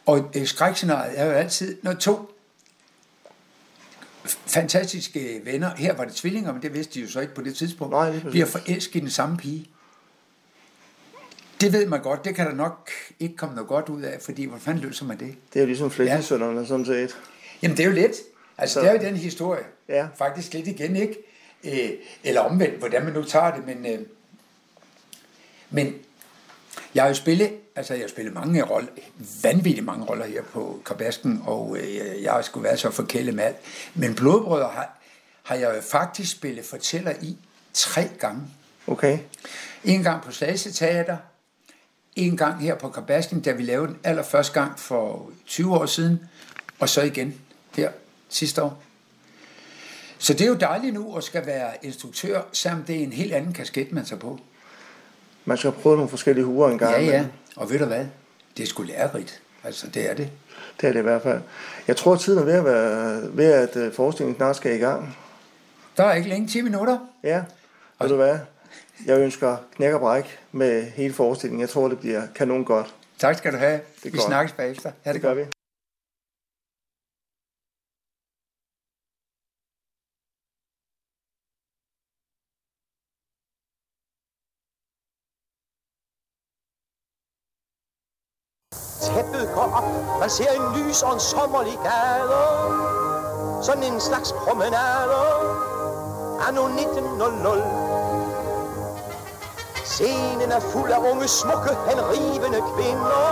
Og 0.06 0.32
øh, 0.36 0.46
skrækscenariet 0.46 1.20
er 1.20 1.26
jo 1.26 1.32
altid, 1.32 1.78
når 1.82 1.94
to 1.94 2.32
fantastiske 4.26 5.42
venner, 5.44 5.76
her 5.76 5.94
var 5.94 6.06
det 6.06 6.14
tvillinger, 6.14 6.54
men 6.54 6.62
det 6.62 6.74
vidste 6.74 6.94
de 6.94 7.00
jo 7.00 7.10
så 7.10 7.20
ikke 7.20 7.36
på 7.36 7.42
det 7.42 7.56
tidspunkt, 7.56 7.94
Nej, 7.94 8.12
det 8.12 8.24
bliver 8.32 8.46
forelsket 8.46 8.96
i 8.96 9.00
den 9.00 9.10
samme 9.10 9.38
pige. 9.38 9.68
Det 11.62 11.74
ved 11.74 11.88
man 11.88 12.02
godt, 12.02 12.26
det 12.26 12.36
kan 12.36 12.46
der 12.46 12.54
nok 12.54 12.90
ikke 13.20 13.36
komme 13.36 13.56
noget 13.56 13.68
godt 13.68 13.90
ud 13.90 14.02
af, 14.02 14.22
fordi 14.22 14.46
hvor 14.46 14.58
fanden 14.58 14.84
løser 14.84 15.06
man 15.06 15.20
det? 15.20 15.36
Det 15.54 15.60
er 15.60 15.62
jo 15.62 15.68
ligesom 15.68 15.92
flækkesønderne, 15.92 16.60
ja. 16.60 16.66
sådan 16.66 16.86
set. 16.86 17.18
Jamen 17.62 17.78
det 17.78 17.84
er 17.84 17.88
jo 17.88 17.96
lidt. 17.96 18.16
Altså, 18.58 18.74
så, 18.74 18.80
det 18.80 18.90
er 18.90 18.94
jo 18.94 19.00
den 19.00 19.16
historie. 19.16 19.64
Ja. 19.90 20.08
Faktisk 20.16 20.54
lidt 20.54 20.68
igen, 20.68 20.96
ikke? 20.96 21.18
Øh, 21.64 21.92
eller 22.24 22.42
omvendt, 22.42 22.76
hvordan 22.76 23.04
man 23.04 23.14
nu 23.14 23.24
tager 23.24 23.56
det, 23.56 23.66
men, 23.66 23.86
øh, 23.86 24.00
men 25.70 25.96
jeg 26.96 27.04
har 27.04 27.08
jo 27.08 27.14
spillet, 27.14 27.52
altså 27.76 27.94
jeg 27.94 28.04
har 28.04 28.08
spillet 28.08 28.34
mange 28.34 28.64
roller, 28.64 28.90
vanvittigt 29.44 29.86
mange 29.86 30.06
roller 30.06 30.26
her 30.26 30.42
på 30.44 30.82
Kabasken, 30.86 31.42
og 31.46 31.78
øh, 31.80 32.24
jeg 32.24 32.32
har 32.32 32.42
sgu 32.42 32.60
været 32.60 32.80
så 32.80 32.92
forkælet 32.92 33.34
med 33.36 33.44
alt. 33.44 33.58
Men 33.94 34.16
Blodbrødre 34.16 34.70
har, 34.70 35.00
har 35.44 35.56
jeg 35.56 35.76
jo 35.76 35.82
faktisk 35.82 36.32
spillet 36.32 36.66
fortæller 36.66 37.14
i 37.22 37.38
tre 37.74 38.10
gange. 38.20 38.42
Okay. 38.88 39.20
En 39.84 40.04
gang 40.04 40.24
på 40.24 40.32
Slagelse 40.32 40.72
Teater, 40.72 41.18
en 42.16 42.38
gang 42.38 42.62
her 42.62 42.76
på 42.76 42.90
Kabasken, 42.90 43.42
da 43.42 43.52
vi 43.52 43.64
lavede 43.64 43.88
den 43.88 44.00
allerførste 44.04 44.54
gang 44.54 44.80
for 44.80 45.32
20 45.46 45.76
år 45.76 45.86
siden, 45.86 46.20
og 46.80 46.90
så 46.90 47.02
igen 47.02 47.42
her 47.76 47.92
sidste 48.32 48.64
år. 48.64 48.84
Så 50.18 50.34
det 50.34 50.42
er 50.42 50.48
jo 50.48 50.56
dejligt 50.56 50.94
nu 50.94 51.16
at 51.18 51.24
skal 51.24 51.46
være 51.46 51.72
instruktør, 51.82 52.42
selvom 52.54 52.84
det 52.84 52.96
er 52.96 53.04
en 53.04 53.14
helt 53.14 53.34
anden 53.34 53.54
kasket, 53.54 53.92
man 53.92 54.06
tager 54.06 54.20
på. 54.20 54.40
Man 55.46 55.58
skal 55.58 55.72
prøve 55.72 55.96
nogle 55.96 56.10
forskellige 56.10 56.46
huer 56.46 56.70
en 56.70 56.78
gang. 56.78 56.92
Ja, 56.92 57.02
ja. 57.02 57.26
Og 57.56 57.70
ved 57.70 57.80
du 57.80 57.86
hvad? 57.86 58.06
Det 58.58 58.64
er 58.64 58.68
sgu 58.68 58.84
lærerigt. 58.84 59.42
Altså, 59.64 59.88
det 59.88 60.10
er 60.10 60.14
det. 60.14 60.30
Det 60.82 60.90
er 60.90 60.94
det 60.94 61.00
i 61.00 61.04
hvert 61.04 61.22
fald. 61.22 61.42
Jeg 61.88 61.98
tror, 61.98 62.16
tiden 62.16 62.40
er 62.40 62.44
ved 62.44 62.54
at, 62.54 62.66
være, 62.66 63.38
ved 63.38 63.52
at 63.52 63.76
øh, 63.76 63.94
forestillingen 63.94 64.36
snart 64.38 64.56
skal 64.56 64.76
i 64.76 64.78
gang. 64.78 65.18
Der 65.98 66.04
er 66.04 66.14
ikke 66.14 66.30
længe 66.30 66.48
10 66.48 66.62
minutter. 66.62 66.98
Ja, 67.24 67.44
og 68.00 68.10
du 68.10 68.16
hvad? 68.16 68.40
Jeg 69.06 69.20
ønsker 69.20 69.58
knæk 69.76 69.94
og 69.94 70.00
bræk 70.00 70.40
med 70.52 70.84
hele 70.84 71.14
forestillingen. 71.14 71.62
Jeg 71.62 71.70
tror, 71.70 71.88
det 71.88 72.00
bliver 72.00 72.22
kanon 72.36 72.66
godt. 72.66 72.96
Tak 73.20 73.38
skal 73.38 73.54
du 73.54 73.58
have. 73.58 73.80
Det 74.04 74.14
vi 74.14 74.18
godt. 74.18 74.28
snakkes 74.28 74.54
bagefter. 74.54 74.92
Ja, 75.06 75.10
det, 75.10 75.16
det 75.16 75.22
gør 75.22 75.34
vi. 75.34 75.61
Op, 89.74 90.20
man 90.20 90.30
ser 90.30 90.52
en 90.52 90.66
lys 90.76 91.04
og 91.04 91.14
en 91.14 91.20
sommerlig 91.20 91.80
gade. 91.84 92.42
Sådan 93.62 93.84
en 93.84 94.00
slags 94.00 94.32
promenade. 94.32 95.22
Anno 96.48 96.66
1900. 96.66 97.64
Scenen 99.86 100.52
er 100.52 100.60
fuld 100.60 100.92
af 100.92 101.12
unge, 101.12 101.28
smukke, 101.28 101.78
henrivende 101.90 102.62
kvinder. 102.76 103.24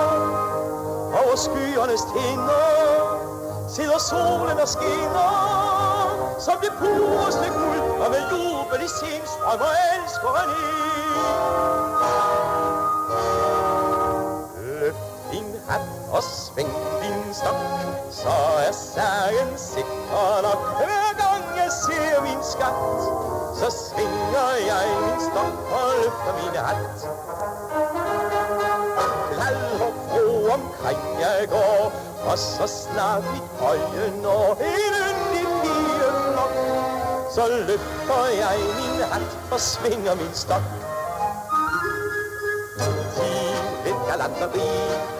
Over 1.19 1.35
skyernes 1.35 2.01
tinder 2.01 2.89
sidder 3.75 3.97
solen 3.97 4.59
og 4.59 4.67
skinner. 4.67 5.31
Som 6.39 6.53
det 6.61 6.71
pureste 6.79 7.47
guld, 7.59 8.01
og 8.03 8.09
med 8.11 8.21
jubel 8.31 8.85
i 8.85 8.89
sin 8.99 9.21
strømmer 9.25 9.71
elskeren 9.95 10.49
ind. 10.49 10.89
Og 16.11 16.23
sving 16.23 16.73
din 17.01 17.33
stok, 17.33 17.55
så 18.11 18.35
er 18.67 18.71
sagen 18.71 19.57
sikker 19.57 20.41
nok. 20.45 20.61
Hver 20.79 21.09
gang 21.21 21.43
jeg 21.57 21.71
ser 21.85 22.21
min 22.21 22.43
skat, 22.51 22.79
så 23.59 23.67
svinger 23.83 24.51
jeg 24.71 24.87
min 25.03 25.19
stok 25.27 25.55
og 25.77 25.89
løfter 26.01 26.33
min 26.39 26.55
hat. 26.65 26.99
Glad 29.31 29.81
og 29.87 29.93
fro 30.09 30.53
omkring 30.53 31.03
jeg 31.19 31.47
går, 31.49 31.91
og 32.29 32.37
så 32.37 32.67
snart 32.67 33.23
mit 33.33 33.61
øje 33.61 34.13
når 34.21 34.51
en 34.51 35.19
fire 35.63 36.11
nok, 36.35 36.55
så 37.35 37.47
løfter 37.67 38.25
jeg 38.43 38.57
min 38.77 39.01
hat 39.11 39.37
og 39.51 39.59
svinger 39.59 40.15
min 40.15 40.33
stok. 40.33 40.88
Batteri 44.29 44.69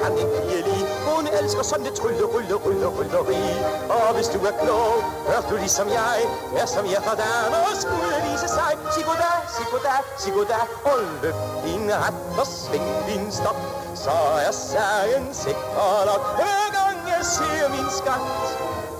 Han 0.03 0.11
er 0.23 0.27
pige 0.35 0.87
Hun 1.07 1.27
elsker 1.39 1.63
sådan 1.63 1.85
det 1.85 1.93
trylle, 1.93 2.23
rulle, 2.33 2.55
rulle, 2.65 2.85
rulleri 2.85 3.43
Og 3.89 4.15
hvis 4.15 4.27
du 4.27 4.39
er 4.49 4.55
klog, 4.63 4.93
hør 5.29 5.41
du 5.49 5.55
ligesom 5.55 5.87
jeg 5.87 6.19
Er 6.57 6.65
som 6.65 6.85
jeg 6.85 7.01
fra 7.05 7.15
Dan 7.21 7.53
og 7.59 7.75
skulle 7.83 8.15
vise 8.27 8.47
sig. 8.57 8.71
Sig 8.95 9.03
goddag, 9.09 9.39
sig 9.55 9.65
goddag, 9.71 10.01
sig 10.17 10.33
goddag. 10.33 10.65
Og 10.91 10.99
løft 11.23 11.45
din 11.65 11.89
hat 11.89 12.13
og 12.39 12.47
sving 12.47 12.89
din 13.07 13.31
stok 13.31 13.59
Så 13.95 14.15
er 14.47 14.51
sagen 14.51 15.25
sikker 15.43 16.05
nok. 16.09 16.23
Hver 16.39 16.65
gang 16.77 16.97
jeg 17.13 17.23
ser 17.35 17.69
min 17.75 17.89
skat 17.99 18.25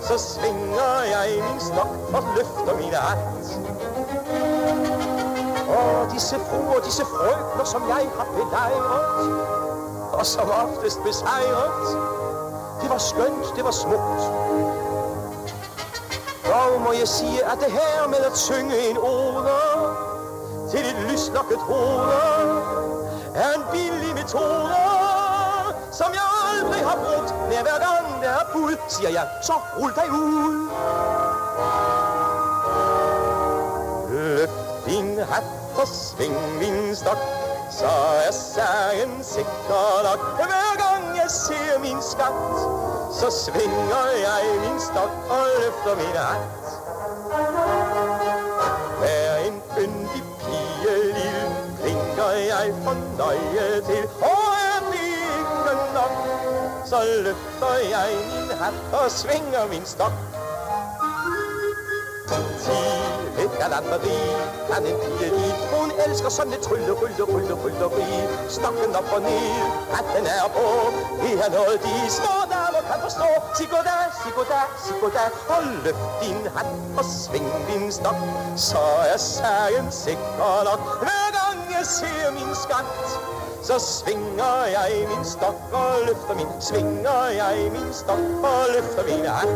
Så 0.08 0.16
svinger 0.30 0.94
jeg 1.14 1.28
min 1.46 1.60
stok 1.68 1.90
og 2.16 2.22
løfter 2.36 2.74
min 2.80 2.94
hat. 3.06 3.18
Og 5.76 6.12
disse 6.12 6.36
fruer, 6.48 6.80
disse 6.84 7.04
frøkner, 7.04 7.64
som 7.64 7.82
jeg 7.88 8.04
har 8.16 8.26
belejret, 8.36 9.69
og 10.12 10.26
som 10.26 10.50
oftest 10.50 11.02
besejret. 11.02 11.98
Det 12.82 12.90
var 12.90 12.98
skønt, 12.98 13.56
det 13.56 13.64
var 13.64 13.70
smukt. 13.70 14.22
Dog 16.46 16.80
må 16.80 16.92
jeg 16.92 17.08
sige, 17.08 17.44
at 17.44 17.58
det 17.64 17.72
her 17.72 18.08
med 18.08 18.18
at 18.30 18.36
synge 18.36 18.90
en 18.90 18.98
oder 18.98 19.60
til 20.70 20.80
et 20.80 21.10
lyslokket 21.10 21.58
hoved 21.58 22.60
er 23.34 23.54
en 23.54 23.62
billig 23.72 24.14
metode, 24.14 24.74
som 25.92 26.10
jeg 26.12 26.26
aldrig 26.52 26.80
har 26.84 26.96
brugt. 26.96 27.34
Nær 27.50 27.62
hver 27.62 27.78
gang 27.86 28.22
der 28.22 28.28
er 28.28 28.44
bud, 28.52 28.76
siger 28.88 29.10
jeg, 29.10 29.28
så 29.42 29.52
rul 29.78 29.94
dig 29.94 30.10
ud. 30.10 30.68
Løft 34.10 34.86
din 34.86 35.18
hat 35.18 35.44
og 35.76 35.88
sving 35.88 36.58
min 36.58 36.96
stok 36.96 37.39
så 37.80 37.86
er 38.26 38.32
sagen 38.32 39.24
sikker 39.24 40.02
nok. 40.06 40.20
Hver 40.36 40.72
gang 40.82 41.04
jeg 41.16 41.30
ser 41.30 41.78
min 41.78 42.02
skat, 42.12 42.40
så 43.20 43.28
svinger 43.44 44.06
jeg 44.26 44.44
min 44.64 44.80
stok 44.80 45.14
og 45.36 45.44
løfter 45.62 45.94
min 46.00 46.16
hat. 46.24 46.42
Hver 49.00 49.36
en 49.46 49.62
yndig 49.84 50.24
pige 50.40 50.94
lille, 51.16 51.46
blinker 51.80 52.30
jeg 52.52 52.74
fornøje 52.84 53.80
til, 53.88 54.04
og 54.32 54.44
er 54.68 54.80
det 54.90 55.08
ikke 55.38 55.74
nok, 55.94 56.14
så 56.86 56.98
løfter 57.26 57.74
jeg 57.96 58.10
min 58.30 58.58
hat 58.58 59.00
og 59.00 59.10
svinger 59.10 59.66
min 59.70 59.86
stok 59.86 60.39
sige, 62.70 63.44
et 63.44 63.52
galanteri 63.60 64.18
kan 64.68 64.82
en 64.90 64.96
pige 65.02 65.30
lide, 65.36 65.54
hun 65.72 65.88
elsker 66.06 66.28
sådan 66.28 66.52
et 66.52 66.60
trylle, 66.60 66.92
rylle, 67.00 67.24
rylle, 67.32 67.54
rylleri. 67.62 68.08
Stokken 68.48 68.96
op 68.98 69.12
og 69.16 69.20
ned, 69.20 69.46
at 69.98 70.04
den 70.14 70.26
er 70.38 70.46
på. 70.56 70.66
Det 71.22 71.32
er 71.44 71.50
noget, 71.58 71.76
de 71.86 71.94
små 72.18 72.36
damer 72.52 72.82
kan 72.90 72.98
forstå. 73.06 73.28
Sig 73.56 73.68
goddag, 73.74 74.04
sig 74.22 74.32
goddag, 74.38 74.66
sig 74.84 74.96
goddag. 75.02 75.28
Og 75.54 75.60
løft 75.84 76.06
din 76.22 76.40
hat 76.54 76.70
og 76.98 77.04
sving 77.04 77.50
din 77.68 77.92
stok. 77.92 78.18
Så 78.56 78.82
er 79.12 79.16
sagen 79.16 79.86
sikker 80.04 80.64
nok. 80.68 80.80
Hver 81.04 81.26
gang 81.38 81.58
jeg 81.76 81.86
ser 81.98 82.30
min 82.38 82.52
skat, 82.62 82.90
så 83.68 83.78
svinger 83.78 84.64
jeg 84.76 84.90
min 85.10 85.24
stok 85.24 85.60
og 85.72 85.92
løfter 86.06 86.34
min, 86.34 86.50
svinger 86.60 87.22
jeg 87.40 87.56
min 87.72 87.92
stok 87.92 88.24
og 88.50 88.60
løfter 88.74 89.02
min 89.10 89.26
hat. 89.26 89.48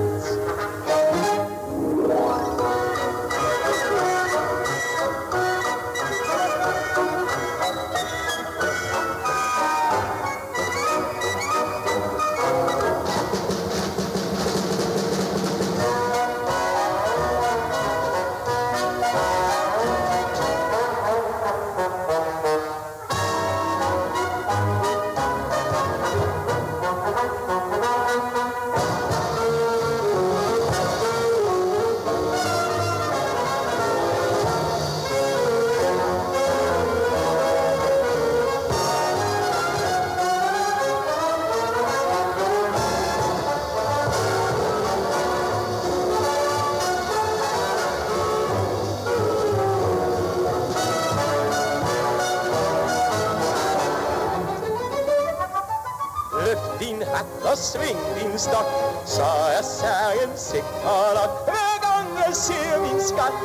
Din 56.81 57.03
hat 57.03 57.27
og 57.51 57.59
sving 57.59 57.99
din 58.19 58.39
stok, 58.39 58.69
så 59.07 59.29
er 59.59 59.63
sagen 59.63 60.33
sikker 60.37 61.15
nok. 61.19 61.33
Hver 61.49 61.75
gang 61.87 62.09
jeg 62.27 62.37
ser 62.37 62.81
min 62.85 63.01
skat 63.01 63.37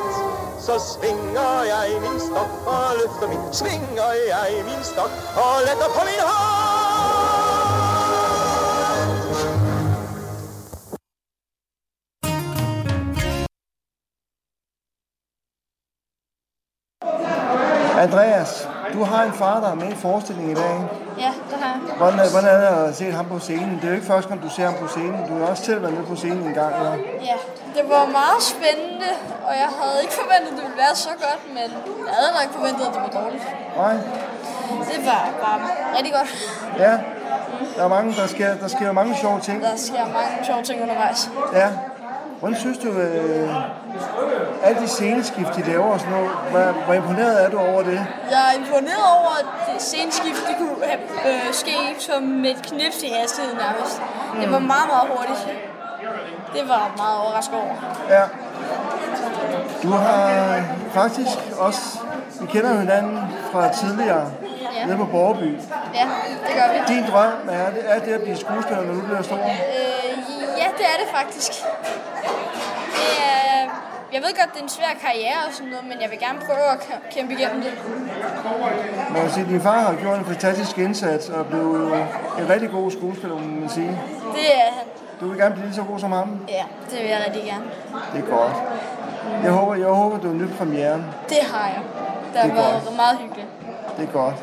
Så 0.60 0.74
svinger 0.78 1.62
jeg 1.62 2.00
min 2.00 2.20
stok 2.20 2.50
og 2.66 2.84
løfter 3.00 3.28
min. 3.28 3.42
Svinger 3.52 4.12
jeg 4.32 4.64
min 4.64 4.84
stok 4.84 5.12
og 5.36 5.54
letter 5.66 5.90
på 5.96 6.02
min 6.08 6.22
hånd. 6.30 6.60
Andreas, 18.00 18.69
du 19.00 19.04
har 19.04 19.22
en 19.30 19.32
far, 19.32 19.56
der 19.64 19.70
er 19.74 19.78
med 19.84 19.90
i 19.96 19.98
forestillingen 20.06 20.52
i 20.56 20.58
dag. 20.64 20.74
Ja, 21.24 21.32
det 21.50 21.56
har 21.62 21.70
jeg. 21.72 21.96
Hvordan, 22.00 22.30
hvordan 22.34 22.50
er 22.54 22.58
det 22.64 22.88
at 22.88 22.96
se 22.96 23.06
ham 23.12 23.26
på 23.34 23.38
scenen? 23.38 23.74
Det 23.78 23.84
er 23.84 23.88
jo 23.88 23.94
ikke 23.94 24.06
første 24.06 24.28
gang, 24.28 24.42
du 24.42 24.50
ser 24.56 24.64
ham 24.70 24.76
på 24.84 24.88
scenen. 24.94 25.20
Du 25.28 25.32
har 25.38 25.46
også 25.52 25.64
selv 25.64 25.82
været 25.82 25.94
med 25.98 26.04
på 26.12 26.16
scenen 26.16 26.42
en 26.50 26.54
gang, 26.60 26.72
eller? 26.78 26.94
Ja, 27.30 27.36
det 27.76 27.84
var 27.94 28.04
meget 28.20 28.42
spændende, 28.52 29.10
og 29.48 29.52
jeg 29.62 29.70
havde 29.80 29.96
ikke 30.04 30.14
forventet, 30.22 30.50
at 30.52 30.56
det 30.58 30.64
ville 30.66 30.80
være 30.86 30.96
så 31.06 31.12
godt, 31.26 31.42
men 31.56 31.68
jeg 32.06 32.14
havde 32.20 32.32
nok 32.38 32.48
forventet, 32.58 32.82
at 32.88 32.92
det 32.94 33.02
var 33.06 33.12
dårligt. 33.20 33.44
Nej. 33.82 33.96
Det 34.90 35.00
var 35.10 35.22
bare 35.44 35.60
rigtig 35.96 36.12
godt. 36.18 36.30
Ja, 36.84 36.92
der, 37.76 37.84
er 37.84 37.88
mange, 37.88 38.08
der, 38.20 38.26
sker, 38.26 38.54
der 38.62 38.68
sker 38.68 38.92
mange 38.92 39.16
sjove 39.22 39.40
ting. 39.40 39.62
Der 39.62 39.76
sker 39.76 40.04
mange 40.18 40.32
sjove 40.46 40.62
ting 40.62 40.82
undervejs. 40.82 41.30
Ja. 41.52 41.68
Hvordan 42.40 42.56
synes 42.58 42.78
du, 42.78 42.88
øh, 42.88 43.50
alle 44.62 44.80
de 44.80 44.88
sceneskift, 44.88 45.56
de 45.56 45.62
laver 45.70 45.92
og 45.92 46.00
sådan 46.00 46.12
noget, 46.12 46.30
hvor, 46.50 46.84
hvor 46.84 46.94
imponeret 46.94 47.44
er 47.44 47.50
du 47.50 47.58
over 47.58 47.82
det? 47.82 48.06
Jeg 48.30 48.40
er 48.50 48.58
imponeret 48.58 49.06
over, 49.18 49.30
at 49.40 49.72
det 49.72 49.82
sceneskift 49.82 50.46
det 50.48 50.56
kunne 50.58 50.86
have, 50.86 51.00
øh, 51.26 51.52
ske 51.52 51.76
som 51.98 52.22
med 52.22 52.50
et 52.50 52.62
knips 52.62 53.02
i 53.02 53.08
hastighed 53.20 53.54
nærmest. 53.54 54.02
Mm. 54.34 54.40
Det 54.40 54.52
var 54.52 54.58
meget, 54.58 54.88
meget 54.94 55.08
hurtigt. 55.14 55.58
Det 56.54 56.68
var 56.68 56.92
meget 56.96 57.16
overrasket 57.22 57.54
over. 57.54 57.74
Ja. 58.08 58.22
Du 59.82 59.90
har 59.90 60.62
faktisk 60.92 61.38
også, 61.58 61.98
vi 62.40 62.46
kender 62.46 62.80
hinanden 62.80 63.18
fra 63.52 63.72
tidligere, 63.72 64.30
ja. 64.76 64.86
nede 64.86 64.96
på 64.96 65.04
Borgerby. 65.04 65.58
Ja, 65.94 66.06
det 66.46 66.54
gør 66.54 66.72
vi. 66.72 66.94
Din 66.94 67.04
drøm 67.10 67.48
er 67.50 67.70
det, 67.70 67.82
er 67.84 67.98
det 67.98 68.12
at 68.12 68.22
blive 68.22 68.36
skuespiller, 68.36 68.84
når 68.84 68.94
du 68.94 69.00
bliver 69.00 69.22
stor? 69.22 69.36
Øh, 69.36 70.18
ja, 70.58 70.66
det 70.78 70.86
er 70.92 70.96
det 71.02 71.08
faktisk. 71.14 71.52
Jeg 74.12 74.20
ved 74.22 74.32
godt, 74.40 74.50
det 74.52 74.58
er 74.58 74.62
en 74.62 74.68
svær 74.68 74.92
karriere 75.06 75.40
og 75.46 75.52
sådan 75.52 75.70
noget, 75.70 75.84
men 75.90 75.96
jeg 76.02 76.10
vil 76.10 76.18
gerne 76.18 76.38
prøve 76.48 76.66
at 76.74 76.78
kæmpe 77.14 77.32
igennem 77.32 77.62
det. 77.62 77.72
Man 79.12 79.22
kan 79.22 79.30
sige, 79.30 79.44
at 79.44 79.50
din 79.50 79.60
far 79.60 79.80
har 79.80 79.94
gjort 79.94 80.18
en 80.18 80.24
fantastisk 80.24 80.78
indsats 80.78 81.28
og 81.28 81.46
blev 81.46 81.66
en 82.40 82.48
rigtig 82.50 82.70
god 82.70 82.90
skuespiller, 82.90 83.36
må 83.38 83.60
man 83.60 83.68
sige. 83.68 83.92
Det 84.34 84.46
er 84.54 84.70
han. 84.76 84.84
Du 85.20 85.28
vil 85.28 85.38
gerne 85.38 85.54
blive 85.54 85.66
lige 85.66 85.76
så 85.76 85.82
god 85.82 85.98
som 85.98 86.12
ham? 86.12 86.38
Ja, 86.48 86.64
det 86.90 86.98
vil 86.98 87.08
jeg 87.08 87.22
rigtig 87.26 87.42
gerne. 87.42 87.64
Det 88.12 88.24
er 88.24 88.36
godt. 88.36 88.52
Jeg 89.44 89.52
håber, 89.52 89.74
jeg 89.74 89.88
håber 89.88 90.18
du 90.18 90.26
har 90.26 90.34
nyt 90.34 90.56
premieren. 90.58 91.04
Det 91.28 91.38
har 91.52 91.66
jeg. 91.68 91.80
Det 92.32 92.40
har 92.40 92.48
det 92.48 92.56
været 92.56 92.82
godt. 92.84 92.96
meget 92.96 93.18
hyggeligt. 93.18 93.48
Det 93.96 94.08
er 94.08 94.12
godt. 94.12 94.34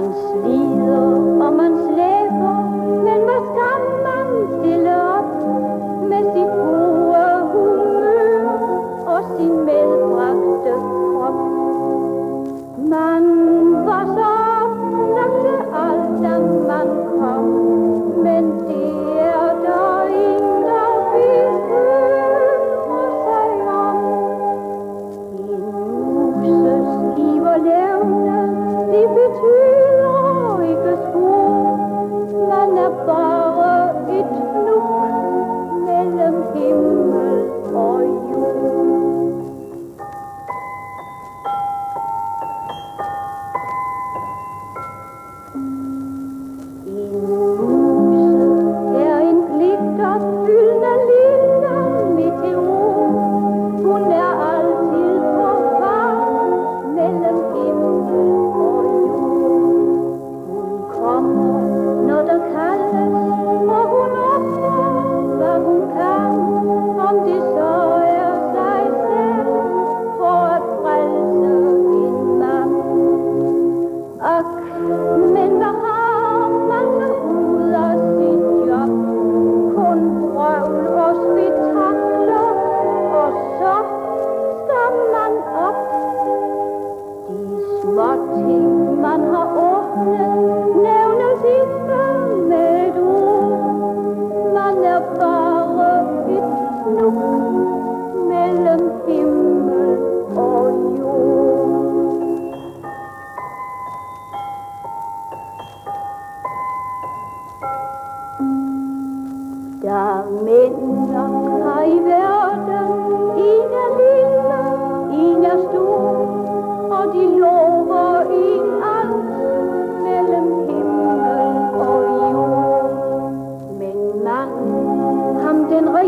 man's 0.00 0.16
lieder 0.46 1.44
og 1.44 1.52
mands 1.52 1.96
læge. 1.96 2.17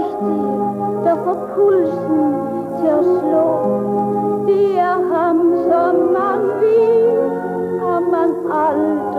rigtige, 0.00 0.52
der 1.04 1.14
får 1.24 1.36
pulsen 1.54 2.22
til 2.78 2.90
at 3.00 3.04
slå. 3.18 3.46
Det 4.46 4.78
er 4.78 4.98
ham, 5.14 5.38
som 5.70 5.94
man 6.18 6.40
vil, 6.62 7.18
ham 7.86 8.02
man 8.16 8.30
aldrig 8.66 9.09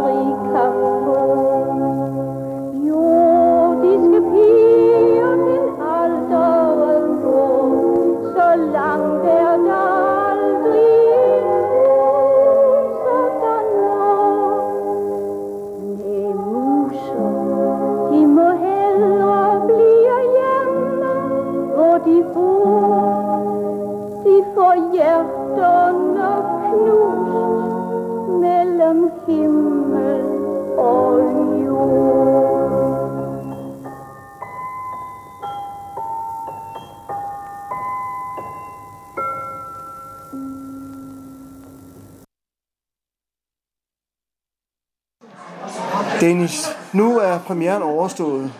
Danish, 46.31 46.69
nu 46.93 47.19
er 47.19 47.39
premieren 47.39 47.83
overstået. 47.83 48.53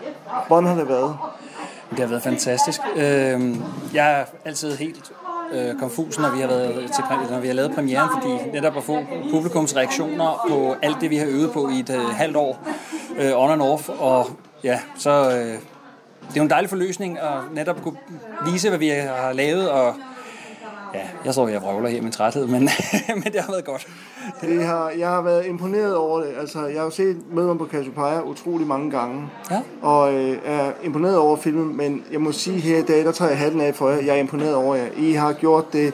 Hvordan 0.47 0.69
har 0.69 0.75
det 0.75 0.89
været? 0.89 1.17
Det 1.89 1.99
har 1.99 2.07
været 2.07 2.23
fantastisk. 2.23 2.81
Øhm, 2.95 3.63
jeg 3.93 4.19
er 4.19 4.25
altid 4.45 4.75
helt 4.75 5.12
øh, 5.53 5.79
konfus, 5.79 6.19
når 6.19 6.29
vi 6.29 6.41
har 6.41 6.47
været 6.47 6.91
til, 6.95 7.03
når 7.31 7.39
vi 7.39 7.47
har 7.47 7.53
lavet 7.53 7.71
premieren, 7.75 8.10
fordi 8.13 8.51
netop 8.53 8.77
at 8.77 8.84
få 8.84 8.97
publikums 9.31 9.75
reaktioner 9.75 10.45
på 10.49 10.75
alt 10.81 10.97
det, 11.01 11.10
vi 11.10 11.17
har 11.17 11.25
øvet 11.25 11.51
på 11.51 11.69
i 11.69 11.79
et 11.79 11.89
øh, 11.89 12.01
halvt 12.01 12.36
år, 12.36 12.67
øh, 13.17 13.31
on 13.36 13.51
and 13.51 13.62
off, 13.62 13.89
og 13.89 14.27
ja, 14.63 14.79
så 14.97 15.10
øh, 15.10 15.36
det 15.36 15.57
er 16.29 16.38
jo 16.38 16.43
en 16.43 16.49
dejlig 16.49 16.69
forløsning 16.69 17.19
at 17.19 17.39
netop 17.53 17.81
kunne 17.84 17.97
vise, 18.45 18.69
hvad 18.69 18.79
vi 18.79 18.89
har 18.89 19.34
lavet, 19.34 19.69
og 19.69 19.95
Ja, 20.93 21.08
jeg 21.25 21.36
tror, 21.36 21.47
jeg 21.47 21.62
vrøvler 21.62 21.89
her 21.89 22.01
med 22.01 22.12
træthed, 22.12 22.47
men, 22.47 22.62
men 23.23 23.23
det 23.23 23.41
har 23.41 23.51
været 23.51 23.65
godt. 23.65 23.88
Det 24.41 24.65
har, 24.65 24.89
jeg 24.89 25.10
har 25.10 25.21
været 25.21 25.45
imponeret 25.45 25.95
over 25.95 26.19
det. 26.19 26.34
Altså, 26.39 26.65
jeg 26.65 26.77
har 26.77 26.84
jo 26.84 26.89
set 26.89 27.17
møderne 27.32 27.60
på 27.60 27.67
Cassiopeia 27.67 28.21
utrolig 28.21 28.67
mange 28.67 28.91
gange. 28.91 29.30
Ja. 29.51 29.62
Og 29.82 30.13
øh, 30.13 30.38
er 30.45 30.71
imponeret 30.84 31.17
over 31.17 31.36
filmen, 31.36 31.77
men 31.77 32.04
jeg 32.12 32.21
må 32.21 32.32
sige 32.32 32.60
her 32.60 32.77
i 32.77 32.82
dag, 32.82 33.06
der 33.06 33.12
tager 33.12 33.30
jeg 33.30 33.39
hatten 33.39 33.62
af 33.62 33.75
for 33.75 33.89
jer. 33.89 33.97
Jeg 33.97 34.15
er 34.15 34.19
imponeret 34.19 34.56
over 34.56 34.75
jer. 34.75 34.88
I 34.97 35.12
har 35.12 35.34
gjort 35.34 35.73
det, 35.73 35.93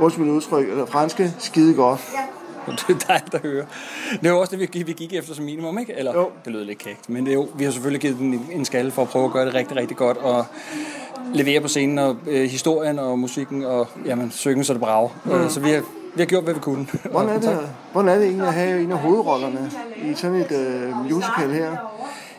undskyld 0.00 0.24
min 0.24 0.34
udtryk, 0.34 0.68
eller 0.68 0.86
franske, 0.86 1.34
skide 1.38 1.74
godt. 1.74 2.00
Det 2.88 2.94
er 2.94 3.06
dejligt 3.08 3.34
at 3.34 3.40
høre. 3.40 3.66
Det 4.12 4.26
er 4.26 4.30
jo 4.30 4.40
også 4.40 4.56
det, 4.56 4.86
vi 4.86 4.92
gik 4.92 5.14
efter 5.14 5.34
som 5.34 5.44
minimum, 5.44 5.78
ikke? 5.78 5.94
Eller, 5.96 6.14
jo. 6.14 6.30
det 6.44 6.52
lød 6.52 6.64
lidt 6.64 6.78
kægt. 6.78 7.10
Men 7.10 7.24
det 7.24 7.30
er 7.30 7.34
jo, 7.34 7.48
vi 7.54 7.64
har 7.64 7.70
selvfølgelig 7.70 8.00
givet 8.00 8.18
den 8.18 8.46
en 8.52 8.64
skalle 8.64 8.90
for 8.90 9.02
at 9.02 9.08
prøve 9.08 9.24
at 9.24 9.32
gøre 9.32 9.46
det 9.46 9.54
rigtig, 9.54 9.76
rigtig 9.76 9.96
godt. 9.96 10.16
Og 10.16 10.44
levere 11.34 11.60
på 11.60 11.68
scenen, 11.68 11.98
og 11.98 12.16
øh, 12.26 12.50
historien 12.50 12.98
og 12.98 13.18
musikken, 13.18 13.64
og 13.64 13.88
jamen, 14.06 14.30
synge 14.30 14.64
så 14.64 14.72
det 14.72 14.80
brav. 14.80 15.12
Mm. 15.24 15.30
Øh, 15.32 15.50
så 15.50 15.60
vi 15.60 15.70
har, 15.70 15.80
vi 16.14 16.20
har 16.20 16.26
gjort, 16.26 16.44
hvad 16.44 16.54
vi 16.54 16.60
kunne. 16.60 16.86
Hvordan 17.10 17.28
er 17.36 17.40
det, 17.40 17.58
hvordan 17.92 18.08
er 18.08 18.14
det 18.14 18.24
egentlig 18.24 18.46
at 18.46 18.54
have 18.54 18.82
en 18.82 18.92
af 18.92 18.98
hovedrollerne 18.98 19.70
i 20.04 20.14
sådan 20.14 20.36
et 20.36 20.52
øh, 20.52 21.12
musical 21.12 21.50
her? 21.50 21.76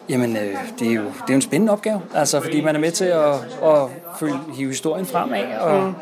Jamen, 0.10 0.38
øh, 0.38 0.56
det, 0.80 0.88
er 0.88 0.94
jo, 0.94 1.04
det 1.04 1.10
er 1.10 1.30
jo 1.30 1.36
en 1.36 1.42
spændende 1.42 1.74
opgave, 1.74 2.02
altså, 2.16 2.42
fordi 2.42 2.62
man 2.62 2.76
er 2.76 2.80
med 2.80 2.92
til 2.92 3.06
at, 3.06 3.34
at 3.64 3.88
følge, 4.20 4.40
hive 4.54 4.70
historien 4.70 5.06
fremad, 5.06 5.44
og 5.60 5.88
mm. 5.88 5.94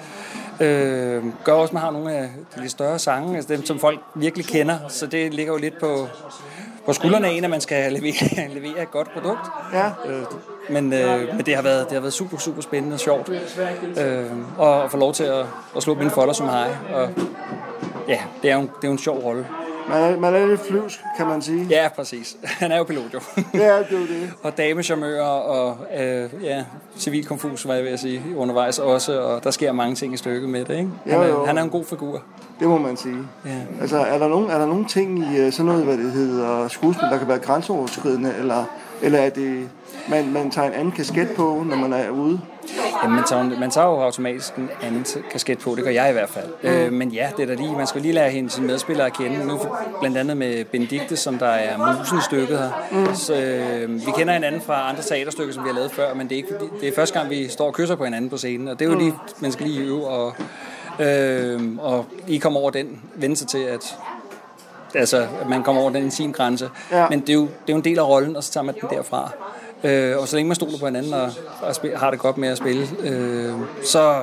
Øh, 0.59 1.23
gør 1.43 1.53
også, 1.53 1.69
at 1.69 1.73
man 1.73 1.81
har 1.81 1.91
nogle 1.91 2.13
af 2.13 2.29
de 2.55 2.61
lidt 2.61 2.71
større 2.71 2.99
sange, 2.99 3.35
altså 3.35 3.53
dem, 3.53 3.65
som 3.65 3.79
folk 3.79 3.99
virkelig 4.15 4.45
kender, 4.45 4.77
så 4.87 5.07
det 5.07 5.33
ligger 5.33 5.53
jo 5.53 5.59
lidt 5.59 5.79
på, 5.79 6.07
på 6.85 6.93
skuldrene 6.93 7.27
af 7.27 7.31
en, 7.31 7.43
at 7.43 7.49
man 7.49 7.61
skal 7.61 7.93
levere, 7.93 8.47
levere 8.59 8.81
et 8.81 8.91
godt 8.91 9.13
produkt. 9.13 9.51
Ja. 9.73 9.87
Øh, 10.05 10.23
men, 10.69 10.93
øh, 10.93 11.35
men 11.35 11.45
det, 11.45 11.55
har 11.55 11.61
været, 11.61 11.85
det 11.85 11.93
har 11.93 11.99
været 11.99 12.13
super, 12.13 12.37
super 12.37 12.61
spændende 12.61 12.93
og 12.93 12.99
sjovt. 12.99 13.29
Øh, 13.97 14.25
og 14.57 14.83
at 14.83 14.91
få 14.91 14.97
lov 14.97 15.13
til 15.13 15.23
at, 15.23 15.45
at 15.75 15.83
slå 15.83 15.93
mine 15.93 16.09
folder 16.09 16.33
som 16.33 16.49
hej. 16.49 16.69
Og 16.93 17.09
ja, 18.07 18.19
det 18.41 18.51
er 18.51 18.55
jo, 18.55 18.61
det 18.61 18.83
er 18.83 18.87
jo 18.87 18.91
en 18.91 18.97
sjov 18.97 19.17
rolle. 19.17 19.47
Man 19.89 20.01
er, 20.01 20.19
man 20.19 20.35
er 20.35 20.47
lidt 20.47 20.61
flyvsk, 20.67 20.99
kan 21.17 21.27
man 21.27 21.41
sige. 21.41 21.67
Ja, 21.69 21.89
præcis. 21.95 22.37
Han 22.61 22.71
er 22.71 22.77
jo 22.77 22.83
pilot, 22.83 23.13
jo. 23.13 23.19
ja, 23.53 23.77
det 23.77 23.91
er 23.91 24.07
det. 24.07 24.33
og 24.43 24.57
damecharmører 24.57 25.21
og 25.23 25.77
øh, 25.99 26.29
ja, 26.43 26.63
civil 26.97 27.25
konfus, 27.25 27.67
var 27.67 27.73
jeg 27.73 27.83
ved 27.83 27.91
at 27.91 27.99
sige, 27.99 28.21
undervejs 28.35 28.79
også. 28.79 29.21
Og 29.21 29.43
der 29.43 29.51
sker 29.51 29.71
mange 29.71 29.95
ting 29.95 30.13
i 30.13 30.17
stykket 30.17 30.49
med 30.49 30.65
det, 30.65 30.77
ikke? 30.77 30.89
Han, 31.05 31.21
er, 31.21 31.27
jo. 31.27 31.45
han 31.45 31.57
er 31.57 31.63
en 31.63 31.69
god 31.69 31.85
figur. 31.85 32.21
Det 32.59 32.67
må 32.67 32.77
man 32.77 32.97
sige. 32.97 33.17
Ja. 33.45 33.61
Altså, 33.81 33.97
er 33.97 34.17
der, 34.17 34.27
nogen, 34.27 34.49
er 34.49 34.57
der 34.57 34.65
nogen 34.65 34.85
ting 34.85 35.19
i 35.19 35.37
øh, 35.37 35.51
sådan 35.51 35.65
noget, 35.65 35.83
hvad 35.83 35.97
det 35.97 36.11
hedder, 36.11 36.67
skuespil, 36.67 37.07
der 37.11 37.17
kan 37.17 37.27
være 37.27 37.39
grænseoverskridende, 37.39 38.33
eller, 38.39 38.63
eller 39.01 39.19
er 39.19 39.29
det 39.29 39.69
man, 40.09 40.33
man 40.33 40.51
tager 40.51 40.67
en 40.67 40.73
anden 40.73 40.91
kasket 40.91 41.29
på, 41.35 41.63
når 41.65 41.75
man 41.75 41.93
er 41.93 42.09
ude? 42.09 42.41
Jamen, 43.03 43.15
man 43.15 43.25
tager, 43.25 43.59
man 43.59 43.71
tager 43.71 43.87
jo 43.87 44.01
automatisk 44.01 44.55
en 44.55 44.69
anden 44.81 45.05
kasket 45.31 45.59
på, 45.59 45.75
det 45.75 45.83
gør 45.83 45.91
jeg 45.91 46.09
i 46.09 46.13
hvert 46.13 46.29
fald. 46.29 46.49
Mm. 46.63 46.69
Øh, 46.69 46.93
men 46.93 47.09
ja, 47.09 47.29
det 47.37 47.43
er 47.43 47.47
da 47.47 47.53
lige, 47.53 47.75
man 47.75 47.87
skal 47.87 48.01
lige 48.01 48.13
lære 48.13 48.29
hende 48.29 48.49
sine 48.49 48.67
medspillere 48.67 49.07
at 49.07 49.13
kende. 49.13 49.47
Nu 49.47 49.59
blandt 49.99 50.17
andet 50.17 50.37
med 50.37 50.65
Benedikte, 50.65 51.17
som 51.17 51.37
der 51.37 51.47
er 51.47 51.97
musen 51.99 52.17
i 52.17 52.21
stykket 52.21 52.57
her. 52.57 52.69
Mm. 52.91 53.15
Så, 53.15 53.35
øh, 53.35 54.05
vi 54.05 54.11
kender 54.17 54.33
hinanden 54.33 54.61
fra 54.61 54.89
andre 54.89 55.01
teaterstykker, 55.01 55.53
som 55.53 55.63
vi 55.63 55.69
har 55.69 55.75
lavet 55.75 55.91
før, 55.91 56.13
men 56.13 56.29
det 56.29 56.35
er, 56.35 56.37
ikke, 56.37 56.53
det 56.81 56.87
er 56.87 56.95
første 56.95 57.19
gang, 57.19 57.29
vi 57.29 57.47
står 57.47 57.67
og 57.67 57.73
kysser 57.73 57.95
på 57.95 58.03
hinanden 58.03 58.29
på 58.29 58.37
scenen. 58.37 58.67
Og 58.67 58.79
det 58.79 58.85
er 58.85 58.89
jo 58.89 58.95
mm. 58.95 59.03
lige, 59.03 59.13
man 59.39 59.51
skal 59.51 59.67
lige 59.67 59.79
øve 59.81 60.07
og, 60.07 60.33
øh, 60.99 61.61
og 61.79 62.05
lige 62.27 62.39
komme 62.39 62.59
over 62.59 62.69
den, 62.69 63.01
vende 63.15 63.35
sig 63.35 63.47
til, 63.47 63.59
at 63.59 63.97
altså, 64.95 65.27
at 65.41 65.49
man 65.49 65.63
kommer 65.63 65.81
over 65.81 65.91
den 65.91 66.03
intimgrænse. 66.03 66.69
Ja. 66.91 67.09
Men 67.09 67.19
det 67.19 67.29
er, 67.29 67.33
jo, 67.33 67.41
det 67.41 67.49
er 67.49 67.73
jo 67.73 67.75
en 67.75 67.83
del 67.83 67.99
af 67.99 68.07
rollen, 68.07 68.35
og 68.35 68.43
så 68.43 68.51
tager 68.51 68.63
man 68.63 68.75
den 68.81 68.89
derfra. 68.89 69.31
Øh, 69.85 70.17
og 70.17 70.27
så 70.27 70.35
længe 70.35 70.47
man 70.47 70.55
stoler 70.55 70.77
på 70.77 70.85
hinanden 70.85 71.13
og, 71.13 71.31
og 71.61 71.75
spil, 71.75 71.97
har 71.97 72.11
det 72.11 72.19
godt 72.19 72.37
med 72.37 72.49
at 72.49 72.57
spille, 72.57 72.87
øh, 73.03 73.53
så, 73.83 74.13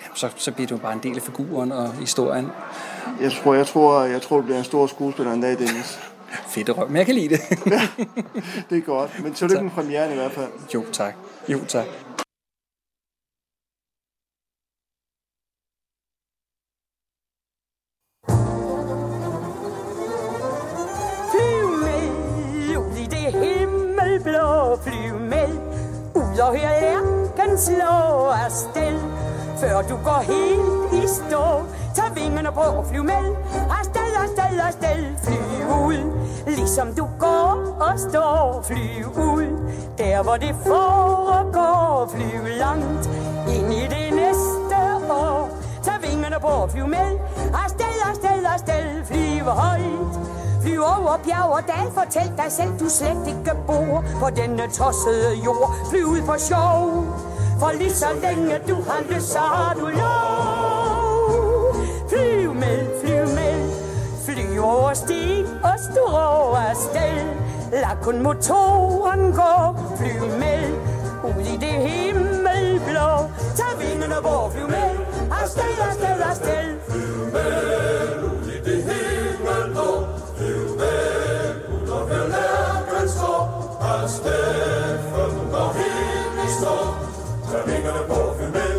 ja, 0.00 0.06
så, 0.14 0.28
så 0.36 0.52
bliver 0.52 0.66
det 0.66 0.72
jo 0.72 0.76
bare 0.76 0.92
en 0.92 1.00
del 1.02 1.16
af 1.16 1.22
figuren 1.22 1.72
og 1.72 1.92
historien. 1.92 2.50
Jeg 3.20 3.32
tror, 3.32 3.54
jeg 3.54 3.66
tror, 3.66 4.02
jeg 4.04 4.22
tror, 4.22 4.36
du 4.36 4.42
bliver 4.42 4.58
en 4.58 4.64
stor 4.64 4.86
skuespiller 4.86 5.32
en 5.32 5.40
dag, 5.40 5.58
Dennis. 5.58 5.98
Fedt 6.54 6.78
røv, 6.78 6.88
men 6.88 6.96
jeg 6.96 7.06
kan 7.06 7.14
lide 7.14 7.28
det. 7.28 7.40
ja, 7.72 7.80
det 8.70 8.78
er 8.78 8.82
godt. 8.82 9.22
Men 9.22 9.34
så 9.34 9.44
er 9.44 9.48
det 9.48 9.60
en 9.68 9.70
premiere 9.70 10.12
i 10.12 10.14
hvert 10.14 10.32
fald. 10.32 10.50
Jo, 10.74 10.84
tak. 10.92 11.14
Jo, 11.48 11.58
tak. 11.68 11.86
Så 26.48 26.54
hør 26.54 26.80
lærken 26.80 27.58
slå 27.58 28.28
afsted 28.44 28.98
Før 29.60 29.82
du 29.82 29.96
går 30.04 30.20
helt 30.32 31.04
i 31.04 31.06
stå 31.06 31.44
Tag 31.94 32.14
vingerne 32.14 32.52
på 32.54 32.60
og 32.60 32.86
flyv 32.86 33.04
med. 33.04 33.24
Afsted, 33.78 34.10
afsted, 34.22 34.60
afsted 34.68 35.04
Flyv 35.24 35.68
ud. 35.86 36.00
Ligesom 36.46 36.94
du 36.94 37.08
går 37.18 37.76
og 37.80 37.98
står 37.98 38.64
Flyv 38.66 39.06
ud. 39.06 39.46
Der 39.98 40.22
hvor 40.22 40.36
det 40.36 40.54
foregår 40.66 42.10
Flyv 42.14 42.44
langt 42.58 43.10
Ind 43.56 43.72
i 43.72 43.82
det 43.94 44.08
næste 44.22 44.78
år. 45.10 45.48
Tag 45.82 45.94
vingerne 46.10 46.36
på 46.40 46.46
og 46.46 46.70
flyv 46.70 46.86
med. 46.86 47.10
Afsted, 47.64 47.96
afsted, 48.10 48.44
afsted 48.54 49.04
Flyv 49.04 49.44
højt 49.44 50.37
Flyv 50.68 50.80
over 50.80 51.16
bjerg 51.24 51.50
og 51.52 51.62
dal, 51.66 51.92
fortæl 51.94 52.32
dig 52.36 52.52
selv, 52.52 52.72
du 52.80 52.88
slet 52.88 53.26
ikke 53.26 53.52
bor 53.66 54.04
på 54.20 54.30
denne 54.36 54.62
tossede 54.72 55.34
jord. 55.44 55.74
Flyv 55.90 56.06
ud 56.06 56.22
på 56.26 56.34
sjov, 56.38 57.06
for 57.60 57.72
lige 57.78 57.92
så 57.92 58.06
længe 58.22 58.58
du 58.68 58.74
har 58.88 59.00
lyst, 59.10 59.32
så 59.32 59.38
har 59.38 59.74
du 59.74 59.86
lov. 59.86 61.74
Flyv 62.08 62.54
med, 62.54 62.78
flyv 63.00 63.26
med, 63.38 63.56
flyv 64.26 64.64
over 64.64 64.94
sti 64.94 65.44
og 65.64 65.76
stå 65.90 66.06
afsted. 66.70 67.26
Lad 67.72 68.02
kun 68.02 68.22
motoren 68.22 69.32
gå, 69.32 69.54
flyv 69.96 70.22
med, 70.42 70.62
ud 71.24 71.44
i 71.54 71.56
det 71.56 71.76
himmelblå. 71.88 73.10
Tag 73.56 73.72
vingerne 73.80 74.20
hvor 74.20 74.50
flyv 74.54 74.66
med, 74.66 74.90
afsted, 75.42 75.74
afsted, 75.88 76.20
afsted. 76.30 76.66
Flyv 76.88 77.32
med, 77.32 78.17
Afsted, 84.28 85.50
går 85.52 85.70
helt 85.78 86.36
i 86.44 86.48
stå. 86.58 86.76
Tag 87.50 87.62
vingerne 87.66 88.02
på, 88.08 88.18
flyv 88.36 88.50
med. 88.58 88.72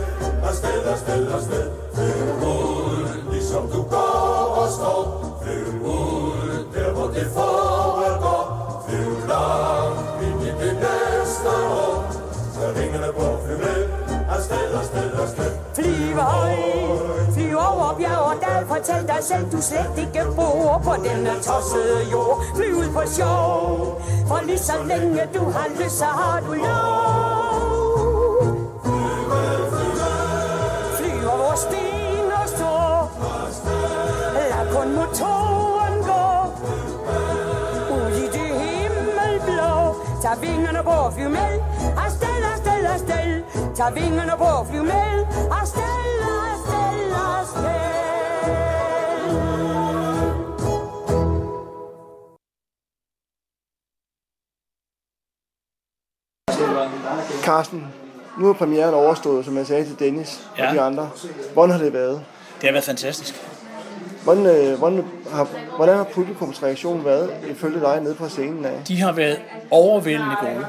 Afsted, 0.49 0.83
afsted, 0.93 1.31
afsted. 1.37 1.65
Flyv 1.95 2.47
ud, 2.47 3.31
ligesom 3.31 3.63
du 3.73 3.81
går 3.83 4.55
og 4.61 4.67
står. 4.77 5.01
Flyv 5.43 5.81
ud, 5.85 6.65
der 6.73 6.91
hvor 6.93 7.07
det 7.07 7.27
foregår. 7.33 8.43
Flyv 8.87 9.11
langt 9.31 10.23
ind 10.25 10.41
i 10.49 10.51
det 10.63 10.73
næste 10.85 11.49
år. 11.79 11.95
Tag 12.55 12.69
vingerne 12.81 13.13
på, 13.17 13.25
flyv 13.45 13.57
med. 13.57 13.79
Afsted, 14.35 14.67
afsted, 14.79 15.11
afsted. 15.23 15.51
Flyv 15.75 16.15
højt, 16.15 17.28
over 17.71 17.93
bjerg 17.97 18.17
og 18.17 18.35
dal 18.41 18.67
Fortæl 18.67 19.07
dig 19.07 19.21
selv, 19.21 19.51
du 19.51 19.61
slet 19.61 19.93
ikke 19.97 20.23
bor 20.35 20.81
på 20.83 20.93
denne 21.05 21.33
tossede 21.41 22.01
jord. 22.11 22.43
Fly 22.55 22.71
ud 22.73 22.89
på 22.93 23.01
sjov, 23.17 24.01
for 24.27 24.39
lige 24.45 24.59
så 24.59 24.73
længe 24.85 25.21
du 25.35 25.43
har 25.55 25.67
lyst, 25.79 25.97
så 25.97 26.05
har 26.05 26.39
du 26.39 26.53
lov. 26.53 27.69
Flyv 30.97 31.29
over 31.33 31.55
sten 31.55 32.31
og 32.41 32.47
stå 32.55 32.73
Lad 34.33 34.73
kun 34.73 34.95
motoren 34.95 35.95
gå. 36.09 36.23
Ud 37.95 38.11
i 38.23 38.25
det 38.35 38.51
himmelblå. 38.61 39.71
Tag 40.21 40.41
vingerne 40.41 40.83
på 40.83 40.89
og 40.89 41.13
flyv 41.13 41.29
med. 41.29 41.53
Afsted, 42.05 42.43
afsted, 42.53 42.85
afsted. 42.93 43.43
Tag 43.75 43.95
vingerne 43.95 44.33
på 44.37 44.43
og 44.43 44.67
flyv 44.67 44.83
med. 44.83 45.25
Afsted, 45.51 45.59
afsted, 45.61 45.88
Carsten, 57.49 57.87
nu 58.37 58.49
er 58.49 58.53
premieren 58.53 58.93
overstået, 58.93 59.45
som 59.45 59.57
jeg 59.57 59.67
sagde 59.67 59.85
til 59.85 59.99
Dennis 59.99 60.41
ja. 60.57 60.67
og 60.67 60.75
de 60.75 60.81
andre. 60.81 61.09
Hvordan 61.53 61.71
har 61.71 61.83
det 61.83 61.93
været? 61.93 62.21
Det 62.61 62.63
har 62.63 62.71
været 62.71 62.83
fantastisk. 62.83 63.35
Hvordan, 64.23 64.45
øh, 64.45 64.77
hvordan, 64.77 65.05
har, 65.31 65.47
hvordan 65.75 65.97
har 65.97 66.03
publikums 66.03 66.63
reaktion 66.63 67.05
været 67.05 67.31
ifølge 67.49 67.79
dig 67.79 68.01
nede 68.01 68.15
på 68.15 68.29
scenen 68.29 68.65
af? 68.65 68.81
De 68.87 69.01
har 69.01 69.11
været 69.11 69.41
overvældende 69.71 70.35
gode. 70.41 70.65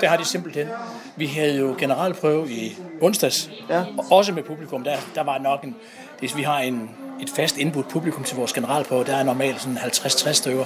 Det 0.00 0.08
har 0.08 0.16
de 0.16 0.24
simpelthen. 0.24 0.68
Vi 1.16 1.26
havde 1.26 1.56
jo 1.56 1.74
generalprøve 1.78 2.50
i 2.50 2.78
onsdags, 3.00 3.50
ja. 3.68 3.84
og 3.98 4.04
også 4.10 4.32
med 4.32 4.42
publikum. 4.42 4.84
Der, 4.84 4.96
der 5.14 5.22
var 5.22 5.38
nok 5.38 5.64
en, 5.64 5.76
hvis 6.18 6.36
vi 6.36 6.42
har 6.42 6.58
en, 6.58 6.90
et 7.22 7.30
fast 7.36 7.56
indbudt 7.56 7.88
publikum 7.88 8.24
til 8.24 8.36
vores 8.36 8.52
generalprøve, 8.52 9.04
der 9.04 9.16
er 9.16 9.22
normalt 9.22 9.60
sådan 9.60 9.78
50-60 9.78 10.32
stykker, 10.32 10.64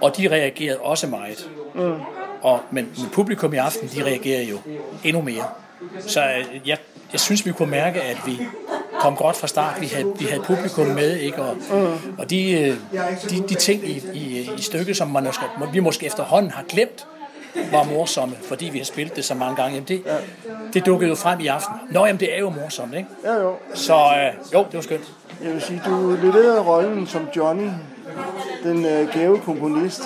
og 0.00 0.16
de 0.16 0.28
reagerede 0.28 0.78
også 0.78 1.06
meget. 1.06 1.50
Mm. 1.74 1.94
Og, 2.42 2.60
men, 2.70 2.88
publikum 3.12 3.54
i 3.54 3.56
aften, 3.56 3.88
de 3.88 4.04
reagerer 4.04 4.42
jo 4.42 4.58
endnu 5.04 5.22
mere. 5.22 5.44
Så 6.06 6.20
øh, 6.20 6.68
jeg, 6.68 6.78
jeg 7.12 7.20
synes, 7.20 7.46
vi 7.46 7.52
kunne 7.52 7.70
mærke, 7.70 8.02
at 8.02 8.16
vi 8.26 8.38
kom 9.00 9.16
godt 9.16 9.36
fra 9.36 9.46
start. 9.46 9.80
Vi 9.80 9.86
havde, 9.86 10.12
vi 10.18 10.24
havde 10.24 10.42
publikum 10.42 10.86
med, 10.86 11.16
ikke? 11.16 11.42
Og, 11.42 11.56
mm. 11.56 12.14
og 12.18 12.30
de, 12.30 12.52
øh, 12.52 12.76
de, 13.30 13.48
de 13.48 13.54
ting 13.54 13.88
i, 13.88 14.02
i, 14.14 14.50
i 14.58 14.62
stykket, 14.62 14.96
som 14.96 15.08
man 15.08 15.24
måske, 15.24 15.44
vi 15.72 15.80
måske 15.80 16.06
efterhånden 16.06 16.50
har 16.50 16.62
glemt, 16.68 17.06
var 17.72 17.84
morsomme, 17.84 18.34
fordi 18.42 18.64
vi 18.64 18.78
har 18.78 18.84
spillet 18.84 19.16
det 19.16 19.24
så 19.24 19.34
mange 19.34 19.56
gange. 19.56 19.74
Jamen 19.74 19.88
det, 19.88 20.02
det 20.74 20.86
dukkede 20.86 21.08
jo 21.08 21.14
frem 21.14 21.40
i 21.40 21.46
aften. 21.46 21.74
Nå, 21.90 22.06
jamen 22.06 22.20
det 22.20 22.34
er 22.34 22.38
jo 22.38 22.50
morsomt, 22.50 22.94
ikke? 22.94 23.08
Ja, 23.24 23.34
jo. 23.34 23.54
Så 23.74 23.94
øh, 23.94 24.54
jo, 24.54 24.58
det 24.58 24.74
var 24.74 24.80
skønt. 24.80 25.12
Jeg 25.44 25.52
vil 25.52 25.62
sige, 25.62 25.82
du 25.86 26.16
leverede 26.22 26.60
rollen 26.60 27.06
som 27.06 27.28
Johnny, 27.36 27.68
den 28.62 28.84
øh, 28.84 29.08
gave 29.14 29.38
komponist. 29.38 30.02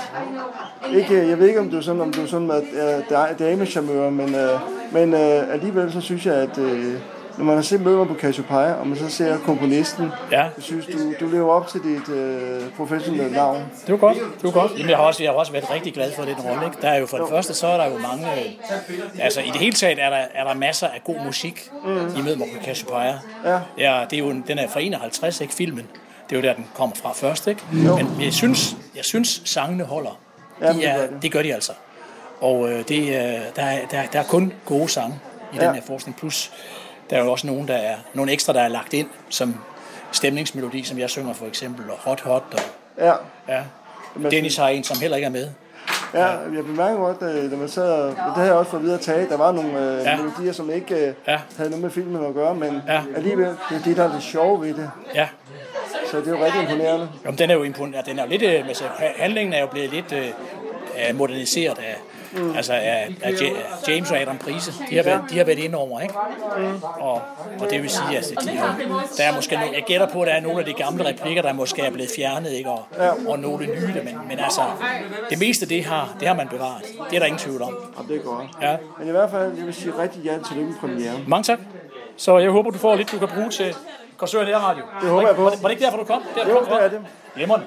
Ikke, 0.94 1.14
øh, 1.14 1.28
jeg 1.28 1.38
ved 1.38 1.48
ikke, 1.48 1.60
om 1.60 1.70
du 1.70 1.76
er 1.76 1.80
sådan, 1.80 2.00
om 2.00 2.12
du 2.12 2.22
er 2.22 2.26
sådan 2.26 2.50
øh, 2.50 3.38
damecharmeur, 3.38 4.10
men, 4.10 4.34
øh, 4.34 4.60
men 4.92 5.14
øh, 5.14 5.52
alligevel 5.52 5.92
så 5.92 6.00
synes 6.00 6.26
jeg, 6.26 6.34
at 6.34 6.58
øh, 6.58 6.94
når 7.38 7.44
man 7.44 7.54
har 7.54 7.62
set 7.62 7.80
møder 7.80 8.04
på 8.04 8.14
Cassiopeia, 8.14 8.72
og 8.72 8.86
man 8.86 8.98
så 8.98 9.08
ser 9.08 9.38
komponisten, 9.38 10.10
ja. 10.32 10.48
så 10.56 10.62
synes 10.62 10.86
du, 10.86 11.12
du 11.20 11.30
lever 11.30 11.52
op 11.52 11.68
til 11.68 11.80
dit 11.82 12.08
øh, 12.08 12.60
professionelle 12.76 13.32
navn. 13.32 13.64
Det 13.86 13.92
var 13.92 13.96
godt. 13.96 14.16
Det 14.16 14.44
var 14.44 14.50
godt. 14.50 14.72
Jamen, 14.72 14.90
jeg, 14.90 14.96
har 14.96 15.04
også, 15.04 15.22
jeg 15.22 15.32
har 15.32 15.38
også 15.38 15.52
været 15.52 15.70
rigtig 15.70 15.94
glad 15.94 16.12
for 16.12 16.22
den 16.22 16.34
rolle. 16.34 16.66
Ikke? 16.66 16.76
Der 16.82 16.88
er 16.88 16.98
jo 16.98 17.06
for 17.06 17.16
det 17.16 17.28
første, 17.30 17.54
så 17.54 17.66
er 17.66 17.76
der 17.76 17.84
jo 17.84 17.98
mange... 17.98 18.26
Øh, 18.26 19.24
altså, 19.24 19.40
i 19.40 19.46
det 19.46 19.56
hele 19.56 19.72
taget 19.72 19.98
er 20.02 20.10
der, 20.10 20.24
er 20.34 20.44
der 20.44 20.54
masser 20.54 20.86
af 20.86 21.00
god 21.04 21.24
musik 21.24 21.70
mm. 21.84 21.90
i 22.18 22.22
møder 22.22 22.36
på 22.36 22.64
Cassiopeia. 22.64 23.18
Ja. 23.44 23.60
ja. 23.78 24.04
det 24.10 24.18
er 24.18 24.20
jo, 24.20 24.32
den 24.48 24.58
er 24.58 24.68
fra 24.68 24.80
51, 24.80 25.40
ikke 25.40 25.54
filmen. 25.54 25.86
Det 26.30 26.36
er 26.36 26.40
jo 26.40 26.42
der, 26.42 26.54
den 26.54 26.66
kommer 26.74 26.96
fra 26.96 27.12
først, 27.12 27.46
ikke? 27.46 27.62
Jo. 27.72 27.96
Men 27.96 28.08
jeg 28.20 28.32
synes, 28.32 28.76
jeg 28.96 29.04
synes 29.04 29.42
sangene 29.44 29.84
holder. 29.84 30.10
De 30.60 30.66
Jamen, 30.66 30.82
er, 30.82 31.00
det, 31.00 31.10
gør 31.10 31.18
det 31.18 31.32
gør 31.32 31.42
de 31.42 31.54
altså. 31.54 31.72
Og 32.40 32.72
øh, 32.72 32.88
det, 32.88 33.00
øh, 33.02 33.40
der, 33.56 33.62
er, 33.62 33.86
der, 33.90 34.02
der 34.12 34.18
er 34.18 34.24
kun 34.24 34.52
gode 34.64 34.88
sange 34.88 35.20
i 35.52 35.56
ja. 35.56 35.66
den 35.66 35.74
her 35.74 35.82
forskning. 35.86 36.16
Plus, 36.16 36.52
der 37.10 37.16
er 37.16 37.24
jo 37.24 37.32
også 37.32 37.46
nogen, 37.46 37.68
der 37.68 37.74
er, 37.74 37.96
nogle 38.14 38.32
ekstra, 38.32 38.52
der 38.52 38.60
er 38.60 38.68
lagt 38.68 38.92
ind, 38.92 39.08
som 39.28 39.56
stemningsmelodi, 40.12 40.82
som 40.82 40.98
jeg 40.98 41.10
synger 41.10 41.32
for 41.32 41.46
eksempel, 41.46 41.90
og 41.90 41.96
Hot 41.98 42.20
Hot. 42.20 42.44
Og, 42.52 42.60
ja. 42.98 43.12
ja. 43.48 43.62
Dennis 44.30 44.56
har 44.56 44.68
en, 44.68 44.84
som 44.84 45.00
heller 45.00 45.16
ikke 45.16 45.26
er 45.26 45.30
med. 45.30 45.48
Ja, 46.14 46.26
jeg 46.26 46.64
bemærker 46.66 46.96
godt, 46.96 47.22
at 47.22 47.58
man 47.58 47.68
sad, 47.68 48.06
det 48.06 48.16
har 48.16 48.44
jeg 48.44 48.52
også 48.52 48.70
fået 48.70 48.82
videre 48.82 48.98
at 48.98 49.04
tage, 49.04 49.28
der 49.28 49.36
var 49.36 49.52
nogle 49.52 49.98
øh, 49.98 50.04
ja. 50.04 50.16
melodier, 50.16 50.52
som 50.52 50.70
ikke 50.70 50.94
øh, 50.94 51.14
ja. 51.28 51.40
havde 51.56 51.70
noget 51.70 51.82
med 51.82 51.90
filmen 51.90 52.24
at 52.24 52.34
gøre, 52.34 52.54
men 52.54 52.82
ja. 52.88 53.02
alligevel, 53.16 53.46
det 53.70 53.76
er 53.76 53.82
det, 53.84 53.96
der 53.96 54.04
er 54.04 54.12
det 54.12 54.22
sjove 54.22 54.60
ved 54.60 54.74
det. 54.74 54.90
Ja. 55.14 55.28
Så 56.10 56.16
det 56.16 56.26
er 56.26 56.30
jo 56.30 56.44
rigtig 56.44 56.62
imponerende. 56.62 57.08
Jamen, 57.24 57.38
den 57.38 57.50
er 57.50 57.54
jo 57.54 57.62
imponerende. 57.62 58.10
Den 58.10 58.18
er 58.18 58.22
jo 58.22 58.28
lidt, 58.28 58.42
øh, 58.42 58.68
altså, 58.68 58.84
handlingen 59.16 59.52
er 59.52 59.60
jo 59.60 59.66
blevet 59.66 59.90
lidt 59.90 60.12
øh, 60.12 61.16
moderniseret 61.16 61.78
af, 61.78 61.96
mm. 62.32 62.56
altså 62.56 62.72
af, 62.72 63.08
af 63.22 63.32
James 63.88 64.10
og 64.10 64.20
Adam 64.20 64.38
Prise. 64.38 64.72
De 64.90 64.96
har 64.96 65.02
været, 65.02 65.20
de 65.30 65.38
har 65.38 65.44
været 65.44 65.58
inde 65.58 65.78
over, 65.78 66.00
ikke? 66.00 66.14
Mm. 66.58 66.82
Og, 66.82 67.22
og 67.60 67.70
det 67.70 67.82
vil 67.82 67.90
sige, 67.90 68.08
at 68.10 68.16
altså, 68.16 68.34
de 68.40 68.50
der 69.16 69.24
er 69.24 69.34
måske, 69.34 69.58
jeg 69.58 69.84
gætter 69.86 70.08
på, 70.08 70.20
at 70.20 70.26
der 70.26 70.34
er 70.34 70.40
nogle 70.40 70.58
af 70.58 70.64
de 70.64 70.72
gamle 70.72 71.04
replikker, 71.04 71.42
der 71.42 71.52
måske 71.52 71.82
er 71.82 71.90
blevet 71.90 72.10
fjernet, 72.16 72.50
ikke? 72.50 72.70
Og, 72.70 72.86
ja. 72.98 73.10
og 73.28 73.38
nogle 73.38 73.66
nye, 73.66 74.02
men, 74.04 74.18
men 74.28 74.38
altså, 74.38 74.62
det 75.30 75.38
meste, 75.38 75.66
det 75.66 75.84
har, 75.84 76.16
det 76.20 76.28
har 76.28 76.34
man 76.34 76.48
bevaret. 76.48 76.82
Det 77.10 77.16
er 77.16 77.18
der 77.18 77.26
ingen 77.26 77.38
tvivl 77.38 77.62
om. 77.62 77.76
Ja, 77.98 78.14
det 78.14 78.20
er 78.20 78.24
godt. 78.24 78.46
Ja. 78.62 78.76
Men 78.98 79.08
i 79.08 79.10
hvert 79.10 79.30
fald, 79.30 79.56
jeg 79.56 79.66
vil 79.66 79.74
sige 79.74 79.92
rigtig 79.98 80.22
ja 80.22 80.32
til 80.48 80.56
den 80.56 80.76
premiere. 80.80 81.12
Mange 81.26 81.44
tak. 81.44 81.58
Så 82.16 82.38
jeg 82.38 82.50
håber, 82.50 82.70
du 82.70 82.78
får 82.78 82.94
lidt, 82.94 83.12
du 83.12 83.18
kan 83.18 83.28
bruge 83.28 83.50
til 83.50 83.74
Korsør 84.16 84.44
Radio. 84.44 84.84
Det 85.00 85.08
håber 85.08 85.26
jeg 85.28 85.36
på. 85.36 85.42
Var 85.42 85.50
det, 85.50 85.62
var 85.62 85.68
det 85.68 85.74
ikke 85.76 85.84
derfor, 85.84 85.98
du 85.98 86.04
kom? 86.04 86.22
Det 86.34 86.42
er 86.42 86.48
jo, 86.48 86.60
det 86.64 86.84
er 86.84 86.88
det. 86.88 87.06
Glimrende. 87.34 87.66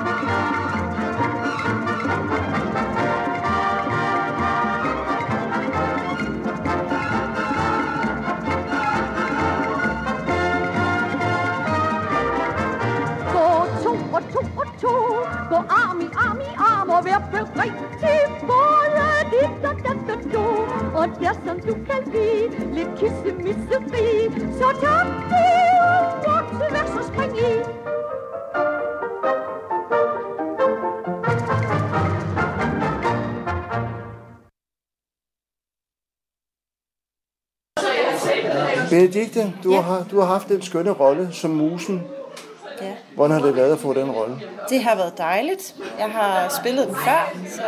to 14.81 14.93
Gå 15.49 15.59
arm 15.81 16.01
i 16.01 16.07
arm 16.25 16.39
i 16.49 16.51
arm 16.57 16.89
og 16.89 17.05
vær 17.05 17.19
berigtig 17.31 18.19
Både 18.49 19.07
dit 19.33 19.65
og 19.69 19.75
dat 19.85 20.09
og 20.13 20.19
do. 20.33 20.45
Og 20.99 21.05
der 21.19 21.33
som 21.45 21.59
du 21.67 21.73
kan 21.87 22.01
lide 22.13 22.73
Lidt 22.75 22.91
kissemisseri 22.99 24.09
Så 24.59 24.67
tak 24.83 25.07
det 25.31 25.51
og 26.33 26.41
til 26.49 26.67
værk 26.73 26.87
så 26.87 27.01
spring 27.07 27.37
i 27.37 27.53
Benedikte, 38.89 39.53
du, 39.63 39.71
ja. 39.71 39.81
har, 39.81 40.05
du 40.11 40.19
har 40.19 40.25
haft 40.25 40.49
den 40.49 40.61
skønne 40.61 40.91
rolle 40.91 41.29
som 41.31 41.51
musen. 41.51 42.01
Ja. 42.81 42.93
Hvordan 43.15 43.37
har 43.37 43.45
det 43.45 43.55
været 43.55 43.73
at 43.73 43.79
få 43.79 43.93
den 43.93 44.11
rolle? 44.11 44.35
Det 44.69 44.83
har 44.83 44.95
været 44.95 45.17
dejligt. 45.17 45.75
Jeg 45.99 46.09
har 46.09 46.49
spillet 46.59 46.87
den 46.87 46.95
før, 46.95 47.33
så 47.49 47.61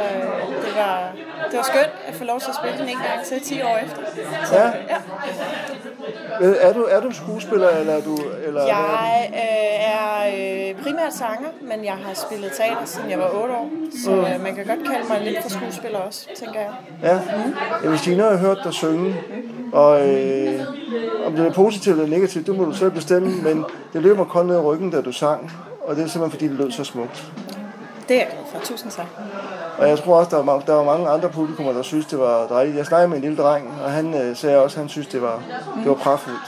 det 0.65 0.75
var, 0.77 1.11
det 1.49 1.57
var 1.57 1.63
skønt 1.63 1.91
at 2.05 2.15
få 2.15 2.23
lov 2.23 2.39
til 2.39 2.49
at 2.49 2.55
spille 2.55 2.77
den 2.77 2.89
en 2.89 2.97
gang 2.97 3.25
til 3.25 3.41
10 3.41 3.61
år 3.61 3.77
efter. 3.77 4.01
Så, 4.45 4.55
ja. 4.55 4.65
ja. 4.65 4.97
Er 6.39 6.73
du, 6.73 6.83
er 6.89 6.99
du 6.99 7.11
skuespiller, 7.11 7.69
eller 7.69 7.93
er 7.93 8.01
du... 8.01 8.17
Eller 8.47 8.65
jeg 8.65 9.29
øh, 9.29 9.39
er 9.93 10.69
øh, 10.69 10.83
primært 10.83 11.13
sanger, 11.13 11.49
men 11.61 11.85
jeg 11.85 11.93
har 11.93 12.13
spillet 12.13 12.51
teater, 12.57 12.85
siden 12.85 13.09
jeg 13.09 13.19
var 13.19 13.29
8 13.43 13.53
år. 13.53 13.69
Så 14.05 14.11
mm. 14.11 14.19
øh, 14.19 14.43
man 14.43 14.55
kan 14.55 14.65
godt 14.65 14.87
kalde 14.91 15.07
mig 15.09 15.21
lidt 15.21 15.41
for 15.41 15.49
skuespiller 15.49 15.99
også, 15.99 16.27
tænker 16.35 16.59
jeg. 16.59 16.71
Ja. 17.03 17.19
Mm. 17.19 17.53
ja 17.83 17.89
hvis 17.89 18.01
Gina 18.01 18.23
har 18.23 18.37
hørt 18.37 18.57
dig 18.63 18.73
synge, 18.73 19.15
og 19.73 20.09
øh, 20.09 20.61
om 21.25 21.33
det 21.35 21.47
er 21.47 21.53
positivt 21.53 21.99
eller 21.99 22.09
negativt, 22.09 22.47
det 22.47 22.57
må 22.57 22.65
du 22.65 22.73
selv 22.73 22.91
bestemme, 22.91 23.41
men 23.41 23.65
det 23.93 24.01
løber 24.01 24.25
kun 24.25 24.45
ned 24.45 24.55
i 24.55 24.59
ryggen, 24.59 24.91
da 24.91 25.01
du 25.01 25.11
sang, 25.11 25.51
og 25.81 25.95
det 25.95 26.03
er 26.03 26.07
simpelthen 26.07 26.31
fordi, 26.31 26.47
det 26.47 26.57
lød 26.57 26.71
så 26.71 26.83
smukt. 26.83 27.31
Det 28.09 28.15
er 28.15 28.19
jeg 28.19 28.27
glad 28.31 28.45
for. 28.51 28.67
Tusind 28.67 28.91
tak. 28.91 29.05
Og 29.77 29.89
jeg 29.89 29.99
tror 29.99 30.15
også, 30.19 30.37
der 30.37 30.43
var, 30.43 30.59
der 30.59 30.73
var 30.73 30.83
mange 30.83 31.09
andre 31.09 31.29
publikummer, 31.29 31.73
der 31.73 31.81
synes, 31.81 32.05
det 32.05 32.19
var 32.19 32.47
dejligt. 32.47 32.77
Jeg 32.77 32.85
snakkede 32.85 33.07
med 33.07 33.17
en 33.17 33.21
lille 33.21 33.37
dreng, 33.37 33.81
og 33.85 33.91
han 33.91 34.13
øh, 34.13 34.35
sagde 34.35 34.57
også, 34.63 34.75
at 34.75 34.79
han 34.79 34.89
synes, 34.89 35.07
det 35.07 35.21
var, 35.21 35.43
det 35.77 35.89
var 35.89 35.95
pragtfuldt. 35.95 36.39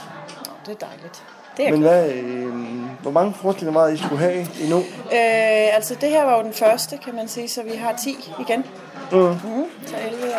Det 0.66 0.72
er 0.82 0.86
dejligt. 0.86 1.22
Det 1.56 1.66
er 1.66 1.70
Men 1.70 1.80
hvad, 1.80 2.10
øh, 2.12 2.54
hvor 3.02 3.10
mange 3.10 3.34
forestillinger 3.34 3.80
var 3.80 3.88
I 3.88 3.96
skulle 3.96 4.18
have 4.18 4.46
endnu? 4.62 4.78
Øh, 4.78 5.76
altså 5.76 5.94
det 6.00 6.08
her 6.08 6.24
var 6.24 6.36
jo 6.36 6.42
den 6.42 6.52
første, 6.52 6.98
kan 7.04 7.14
man 7.14 7.28
sige, 7.28 7.48
så 7.48 7.62
vi 7.62 7.76
har 7.76 7.92
10 8.04 8.34
igen. 8.40 8.64
Mm. 9.12 9.18
Mm, 9.18 9.66
så 9.86 9.94
11 10.06 10.24
alt. 10.24 10.34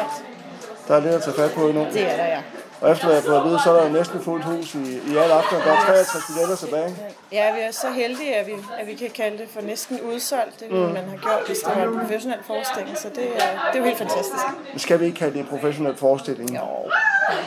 Der 0.87 0.95
er 0.95 0.99
lidt 0.99 1.13
at 1.13 1.23
tage 1.23 1.35
fat 1.35 1.51
på 1.51 1.67
endnu. 1.67 1.85
Det 1.93 2.01
er 2.13 2.17
der, 2.17 2.25
ja. 2.25 2.39
Og 2.81 2.91
efter 2.91 3.07
at 3.07 3.25
jeg 3.25 3.35
at 3.35 3.43
vide, 3.43 3.59
så 3.63 3.71
er 3.71 3.83
der 3.83 3.89
næsten 3.89 4.19
fuldt 4.21 4.45
hus 4.45 4.75
i, 4.75 4.83
i 5.11 5.17
alle 5.17 5.33
aftener. 5.33 5.63
Der 5.63 5.71
er 5.71 5.81
63 5.85 6.23
billetter 6.27 6.55
tilbage. 6.55 6.95
Ja, 7.31 7.55
vi 7.55 7.61
er 7.61 7.71
så 7.71 7.89
heldige, 7.89 8.35
at 8.35 8.47
vi, 8.47 8.51
at 8.79 8.87
vi 8.87 8.93
kan 8.93 9.09
kalde 9.09 9.37
det 9.37 9.47
for 9.53 9.61
næsten 9.61 10.01
udsolgt. 10.01 10.59
Det 10.59 10.71
mm. 10.71 10.77
man 10.77 10.95
have 10.95 11.19
gjort, 11.21 11.43
hvis 11.47 11.59
det 11.59 11.75
var 11.75 11.83
en 11.83 11.99
professionel 11.99 12.39
forestilling. 12.47 12.97
Så 12.97 13.09
det, 13.09 13.15
det 13.17 13.73
er 13.73 13.77
jo 13.77 13.83
helt 13.83 13.97
fantastisk. 13.97 14.43
Skal 14.77 14.99
vi 14.99 15.05
ikke 15.05 15.17
kalde 15.17 15.33
det 15.33 15.39
en 15.39 15.47
professionel 15.47 15.95
forestilling? 15.95 16.55
Jo, 16.55 16.61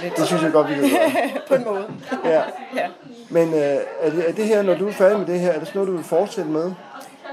lidt. 0.03 0.17
Det 0.17 0.27
synes 0.27 0.43
jeg 0.43 0.53
godt, 0.53 0.69
vi 0.69 0.75
kan 0.75 0.83
gøre. 0.83 1.31
på 1.49 1.55
en 1.55 1.65
måde. 1.65 1.87
ja. 2.25 2.43
ja. 2.77 2.87
Men 3.31 3.55
øh, 3.55 3.61
er, 4.01 4.11
det, 4.11 4.29
er 4.29 4.33
det 4.33 4.45
her, 4.45 4.63
når 4.63 4.75
du 4.75 4.89
er 4.89 4.93
færdig 4.93 5.19
med 5.19 5.27
det 5.27 5.41
her, 5.41 5.53
er 5.53 5.59
det 5.59 5.69
sådan 5.69 5.79
noget, 5.79 5.89
du 5.89 5.97
vil 5.97 6.05
fortsætte 6.05 6.51
med? 6.51 6.73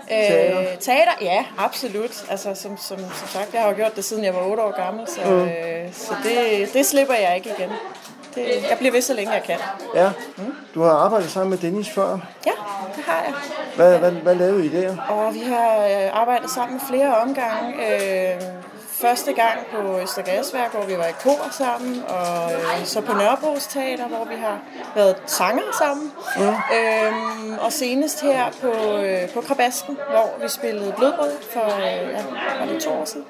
Teater? 0.07 0.59
Øh, 0.59 0.77
teater, 0.79 1.11
ja, 1.21 1.45
absolut. 1.57 2.25
Altså, 2.29 2.55
som, 2.55 2.77
som, 2.77 2.97
som 2.97 3.27
sagt, 3.27 3.53
jeg 3.53 3.61
har 3.61 3.69
jo 3.69 3.75
gjort 3.75 3.95
det, 3.95 4.03
siden 4.03 4.23
jeg 4.23 4.33
var 4.33 4.41
8 4.41 4.63
år 4.63 4.83
gammel, 4.83 5.07
så, 5.07 5.21
mm. 5.25 5.41
øh, 5.41 5.93
så 5.93 6.13
det, 6.23 6.69
det 6.73 6.85
slipper 6.85 7.13
jeg 7.13 7.35
ikke 7.35 7.53
igen. 7.59 7.69
Det, 8.35 8.45
jeg 8.69 8.77
bliver 8.77 8.91
ved, 8.91 9.01
så 9.01 9.13
længe 9.13 9.33
jeg 9.33 9.43
kan. 9.43 9.57
Ja. 9.95 10.11
Mm. 10.37 10.53
Du 10.73 10.81
har 10.81 10.91
arbejdet 10.91 11.29
sammen 11.29 11.49
med 11.49 11.57
Dennis 11.57 11.89
før? 11.89 12.17
Ja, 12.45 12.51
det 12.95 13.03
har 13.03 13.23
jeg. 13.23 13.33
Hvad, 13.75 13.97
hvad, 13.99 14.11
hvad 14.11 14.35
lavede 14.35 14.65
I 14.65 14.69
der? 14.69 14.97
Og 15.09 15.33
vi 15.33 15.39
har 15.39 15.77
øh, 15.77 16.21
arbejdet 16.21 16.49
sammen 16.49 16.81
flere 16.89 17.17
omgange. 17.17 17.73
Øh, 17.73 18.41
første 19.01 19.33
gang 19.33 19.57
på 19.71 19.99
Østergasværk, 19.99 20.71
hvor 20.71 20.85
vi 20.85 20.97
var 20.97 21.05
i 21.05 21.15
kor 21.23 21.47
sammen, 21.51 22.03
og 22.07 22.51
øh, 22.53 22.85
så 22.85 23.01
på 23.01 23.13
Nørrebros 23.13 23.67
Teater, 23.67 24.07
hvor 24.07 24.25
vi 24.25 24.35
har 24.35 24.59
været 24.95 25.15
sanger 25.25 25.63
sammen. 25.79 26.11
Ja. 26.39 26.53
Øhm, 26.77 27.53
og 27.61 27.71
senest 27.73 28.21
her 28.21 28.45
på, 28.61 28.71
øh, 28.97 29.29
på 29.33 29.41
Krabasken, 29.41 29.97
hvor 30.09 30.41
vi 30.41 30.49
spillede 30.49 30.93
Blodbrød 30.97 31.31
for 31.53 31.65
øh, 31.77 32.11
ja, 32.11 32.23
var 32.59 32.65
det 32.65 32.83
to 32.83 32.89
år 32.89 33.05
siden. 33.05 33.25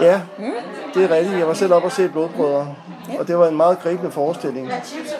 Ja, 0.00 0.20
mm. 0.38 0.52
det 0.94 1.04
er 1.04 1.16
rigtigt. 1.16 1.38
Jeg 1.38 1.48
var 1.48 1.54
selv 1.54 1.74
oppe 1.74 1.88
og 1.88 1.92
se 1.92 2.08
Blodbrødre. 2.08 2.74
Og 3.18 3.28
det 3.28 3.38
var 3.38 3.48
en 3.48 3.56
meget 3.56 3.78
gribende 3.78 4.10
forestilling. 4.10 4.72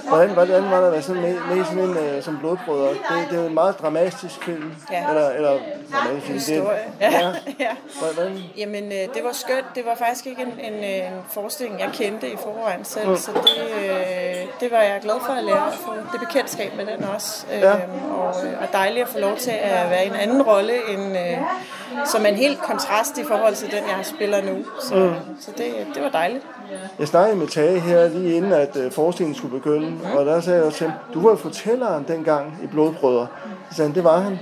Hvordan, 0.09 0.31
hvordan 0.31 0.71
var 0.71 0.79
det 0.81 0.87
at 0.87 0.93
være 0.93 1.03
sådan 1.03 1.23
med, 1.23 1.35
med 1.55 1.65
sådan 1.65 1.79
en 1.79 1.91
uh, 1.91 2.23
som 2.23 2.39
Blodbrødre? 2.39 2.89
Det, 2.89 2.99
det 3.31 3.41
er 3.41 3.47
en 3.47 3.55
meget 3.55 3.81
dramatisk 3.81 4.45
film. 4.45 4.75
Ja. 4.93 5.09
Eller, 5.09 5.31
eller 5.31 5.59
dramatisk 5.93 6.27
film. 6.27 6.39
Historie. 6.39 6.93
Det, 7.01 7.13
ja. 7.13 7.33
ja. 7.67 7.71
Hvordan? 8.01 8.39
Jamen, 8.57 8.85
øh, 8.85 9.15
det 9.15 9.25
var 9.25 9.33
skønt. 9.33 9.67
Det 9.75 9.87
var 9.87 9.95
faktisk 9.95 10.27
ikke 10.27 10.43
en, 10.43 10.73
en, 10.73 10.85
en 10.85 11.13
forestilling, 11.31 11.81
jeg 11.81 11.91
kendte 11.93 12.33
i 12.33 12.37
forvejen 12.37 12.85
selv, 12.85 13.09
mm. 13.09 13.17
så 13.17 13.31
det, 13.33 13.85
øh, 13.85 14.47
det 14.61 14.71
var 14.71 14.81
jeg 14.81 15.01
glad 15.03 15.15
for 15.27 15.33
at 15.33 15.45
lære 15.45 15.73
få 15.73 15.93
det 16.13 16.21
bekendtskab 16.21 16.73
med 16.77 16.87
den 16.87 17.05
også. 17.05 17.47
Ja. 17.51 17.73
Øhm, 17.73 18.13
og, 18.13 18.27
og 18.61 18.69
dejligt 18.73 19.03
at 19.03 19.09
få 19.09 19.19
lov 19.19 19.37
til 19.37 19.51
at 19.51 19.91
være 19.91 20.05
i 20.05 20.09
en 20.09 20.15
anden 20.15 20.43
rolle, 20.43 20.73
end, 20.89 21.19
øh, 21.19 21.39
som 22.07 22.27
en 22.27 22.35
helt 22.35 22.61
kontrast 22.61 23.19
i 23.19 23.25
forhold 23.25 23.55
til 23.55 23.71
den, 23.71 23.85
jeg 23.89 24.07
spiller 24.07 24.43
nu. 24.43 24.65
Så, 24.81 24.95
mm. 24.95 25.37
så 25.41 25.51
det, 25.57 25.87
det 25.95 26.03
var 26.03 26.09
dejligt. 26.09 26.47
Jeg 26.99 27.09
snakkede 27.09 27.39
med 27.39 27.47
Tage 27.47 27.81
her 27.81 28.09
lige 28.09 28.35
inden, 28.35 28.53
at 28.53 28.77
øh, 28.77 28.93
forestillingen 28.93 29.35
skulle 29.39 29.59
begynde, 29.59 29.99
og 30.19 30.27
der 30.27 30.41
sagde 30.41 30.65
jeg 30.65 30.73
til 30.73 30.87
ham, 30.87 30.99
du 31.15 31.29
var 31.29 31.37
fortælleren 31.37 32.05
dengang 32.09 32.59
i 32.63 32.67
Blodbrødre. 32.67 33.27
Så 33.71 33.77
sagde 33.77 33.89
han, 33.89 33.95
det 33.95 34.05
var 34.05 34.21
han. 34.21 34.39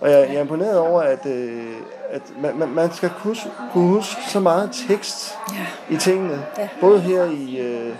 Og 0.00 0.10
jeg, 0.10 0.28
jeg 0.28 0.36
er 0.36 0.40
imponeret 0.40 0.78
over, 0.78 1.00
at, 1.00 1.26
øh, 1.26 1.66
at 2.10 2.22
man, 2.42 2.56
man, 2.56 2.68
man 2.68 2.92
skal 2.92 3.10
kunne, 3.10 3.36
kunne 3.72 3.88
huske 3.88 4.22
så 4.28 4.40
meget 4.40 4.70
tekst 4.88 5.38
ja. 5.52 5.94
i 5.94 5.96
tingene. 5.96 6.46
Ja. 6.58 6.68
Både 6.80 7.00
her 7.00 7.24
i, 7.24 7.58
øh, 7.58 7.94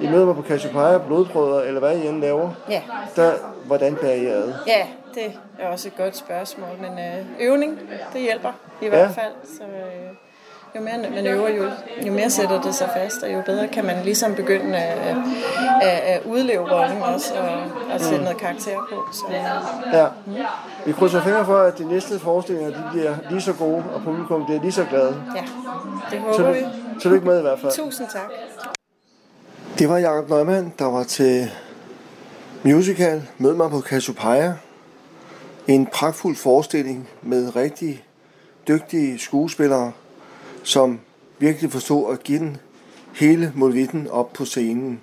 i 0.00 0.08
møder 0.08 0.34
på 0.34 0.42
Cassiopeia, 0.42 0.98
blodbrødre, 0.98 1.66
eller 1.66 1.80
hvad 1.80 1.96
I 1.96 2.06
end 2.06 2.20
laver. 2.20 2.50
Ja. 2.70 2.82
Der, 3.16 3.32
hvordan 3.64 3.94
bærer 3.94 4.14
I 4.14 4.26
ad? 4.26 4.52
Ja, 4.66 4.86
det 5.14 5.38
er 5.58 5.68
også 5.68 5.88
et 5.88 5.96
godt 5.96 6.16
spørgsmål, 6.16 6.76
men 6.80 6.98
øh, 6.98 7.26
øvning, 7.40 7.78
det 8.12 8.20
hjælper 8.20 8.52
i 8.80 8.84
ja. 8.84 8.88
hvert 8.88 9.10
fald. 9.10 9.32
Så, 9.44 9.62
øh, 9.62 10.27
jo 10.76 10.80
mere 10.80 11.10
man 11.10 11.26
øver, 11.26 11.48
jo, 11.48 11.70
jo 12.06 12.12
mere 12.12 12.30
sætter 12.30 12.62
det 12.62 12.74
sig 12.74 12.90
fast, 12.96 13.22
og 13.22 13.32
jo 13.32 13.42
bedre 13.46 13.68
kan 13.68 13.84
man 13.84 14.04
ligesom 14.04 14.34
begynde 14.34 14.76
at, 14.76 15.16
at, 15.82 15.98
at 15.98 16.22
udleve 16.24 16.60
rollen 16.60 17.02
også, 17.02 17.34
og 17.34 17.62
at 17.94 18.00
sætte 18.00 18.16
mm. 18.16 18.22
noget 18.22 18.38
karakter 18.38 18.76
på. 18.90 19.12
Så, 19.12 19.24
ja. 19.92 20.06
Mm. 20.26 20.32
Vi 20.86 20.92
krydser 20.92 21.22
fingre 21.22 21.44
for, 21.44 21.58
at 21.58 21.78
de 21.78 21.88
næste 21.88 22.18
forestillinger 22.18 22.70
de 22.70 22.84
bliver 22.92 23.14
lige 23.30 23.40
så 23.40 23.52
gode, 23.52 23.84
og 23.94 24.02
publikum 24.04 24.44
bliver 24.44 24.60
lige 24.60 24.72
så 24.72 24.84
glade. 24.90 25.22
Ja, 25.36 25.44
det 26.10 26.20
håber 26.20 26.34
Tilly- 26.34 26.64
vi. 26.64 27.00
Tillykke 27.00 27.26
med 27.26 27.38
i 27.38 27.42
hvert 27.42 27.58
fald. 27.60 27.72
Tusind 27.72 28.08
tak. 28.12 28.30
Det 29.78 29.88
var 29.88 29.98
Jacob 29.98 30.28
Neumann, 30.28 30.72
der 30.78 30.84
var 30.84 31.02
til 31.02 31.50
musical 32.62 33.22
Mød 33.38 33.54
mig 33.54 33.70
på 33.70 33.80
Cassiopeia. 33.80 34.54
En 35.68 35.86
pragtfuld 35.86 36.36
forestilling 36.36 37.08
med 37.22 37.56
rigtig 37.56 38.04
dygtige 38.68 39.18
skuespillere, 39.18 39.92
som 40.68 41.00
virkelig 41.38 41.72
forstod 41.72 42.12
at 42.12 42.22
give 42.22 42.38
den 42.38 42.56
hele 43.14 43.52
Molvitten 43.54 44.06
op 44.10 44.32
på 44.32 44.44
scenen. 44.44 45.00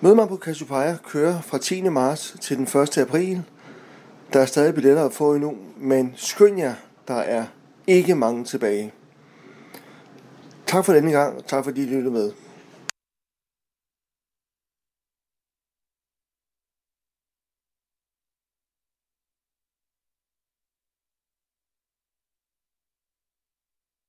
Mød 0.00 0.14
mig 0.14 0.28
på 0.28 0.36
Cassiopeia 0.36 0.96
kører 1.08 1.40
fra 1.40 1.58
10. 1.58 1.82
marts 1.82 2.36
til 2.40 2.56
den 2.56 2.82
1. 2.82 2.98
april. 2.98 3.42
Der 4.32 4.40
er 4.40 4.46
stadig 4.46 4.74
billetter 4.74 5.04
at 5.04 5.12
få 5.12 5.34
endnu, 5.34 5.54
men 5.76 6.12
skynd 6.16 6.58
jer, 6.58 6.74
der 7.08 7.14
er 7.14 7.44
ikke 7.86 8.14
mange 8.14 8.44
tilbage. 8.44 8.92
Tak 10.66 10.84
for 10.84 10.92
denne 10.92 11.12
gang, 11.12 11.36
og 11.36 11.46
tak 11.46 11.64
fordi 11.64 11.82
I 11.82 11.86
lyttede 11.86 12.12
med. 12.12 12.32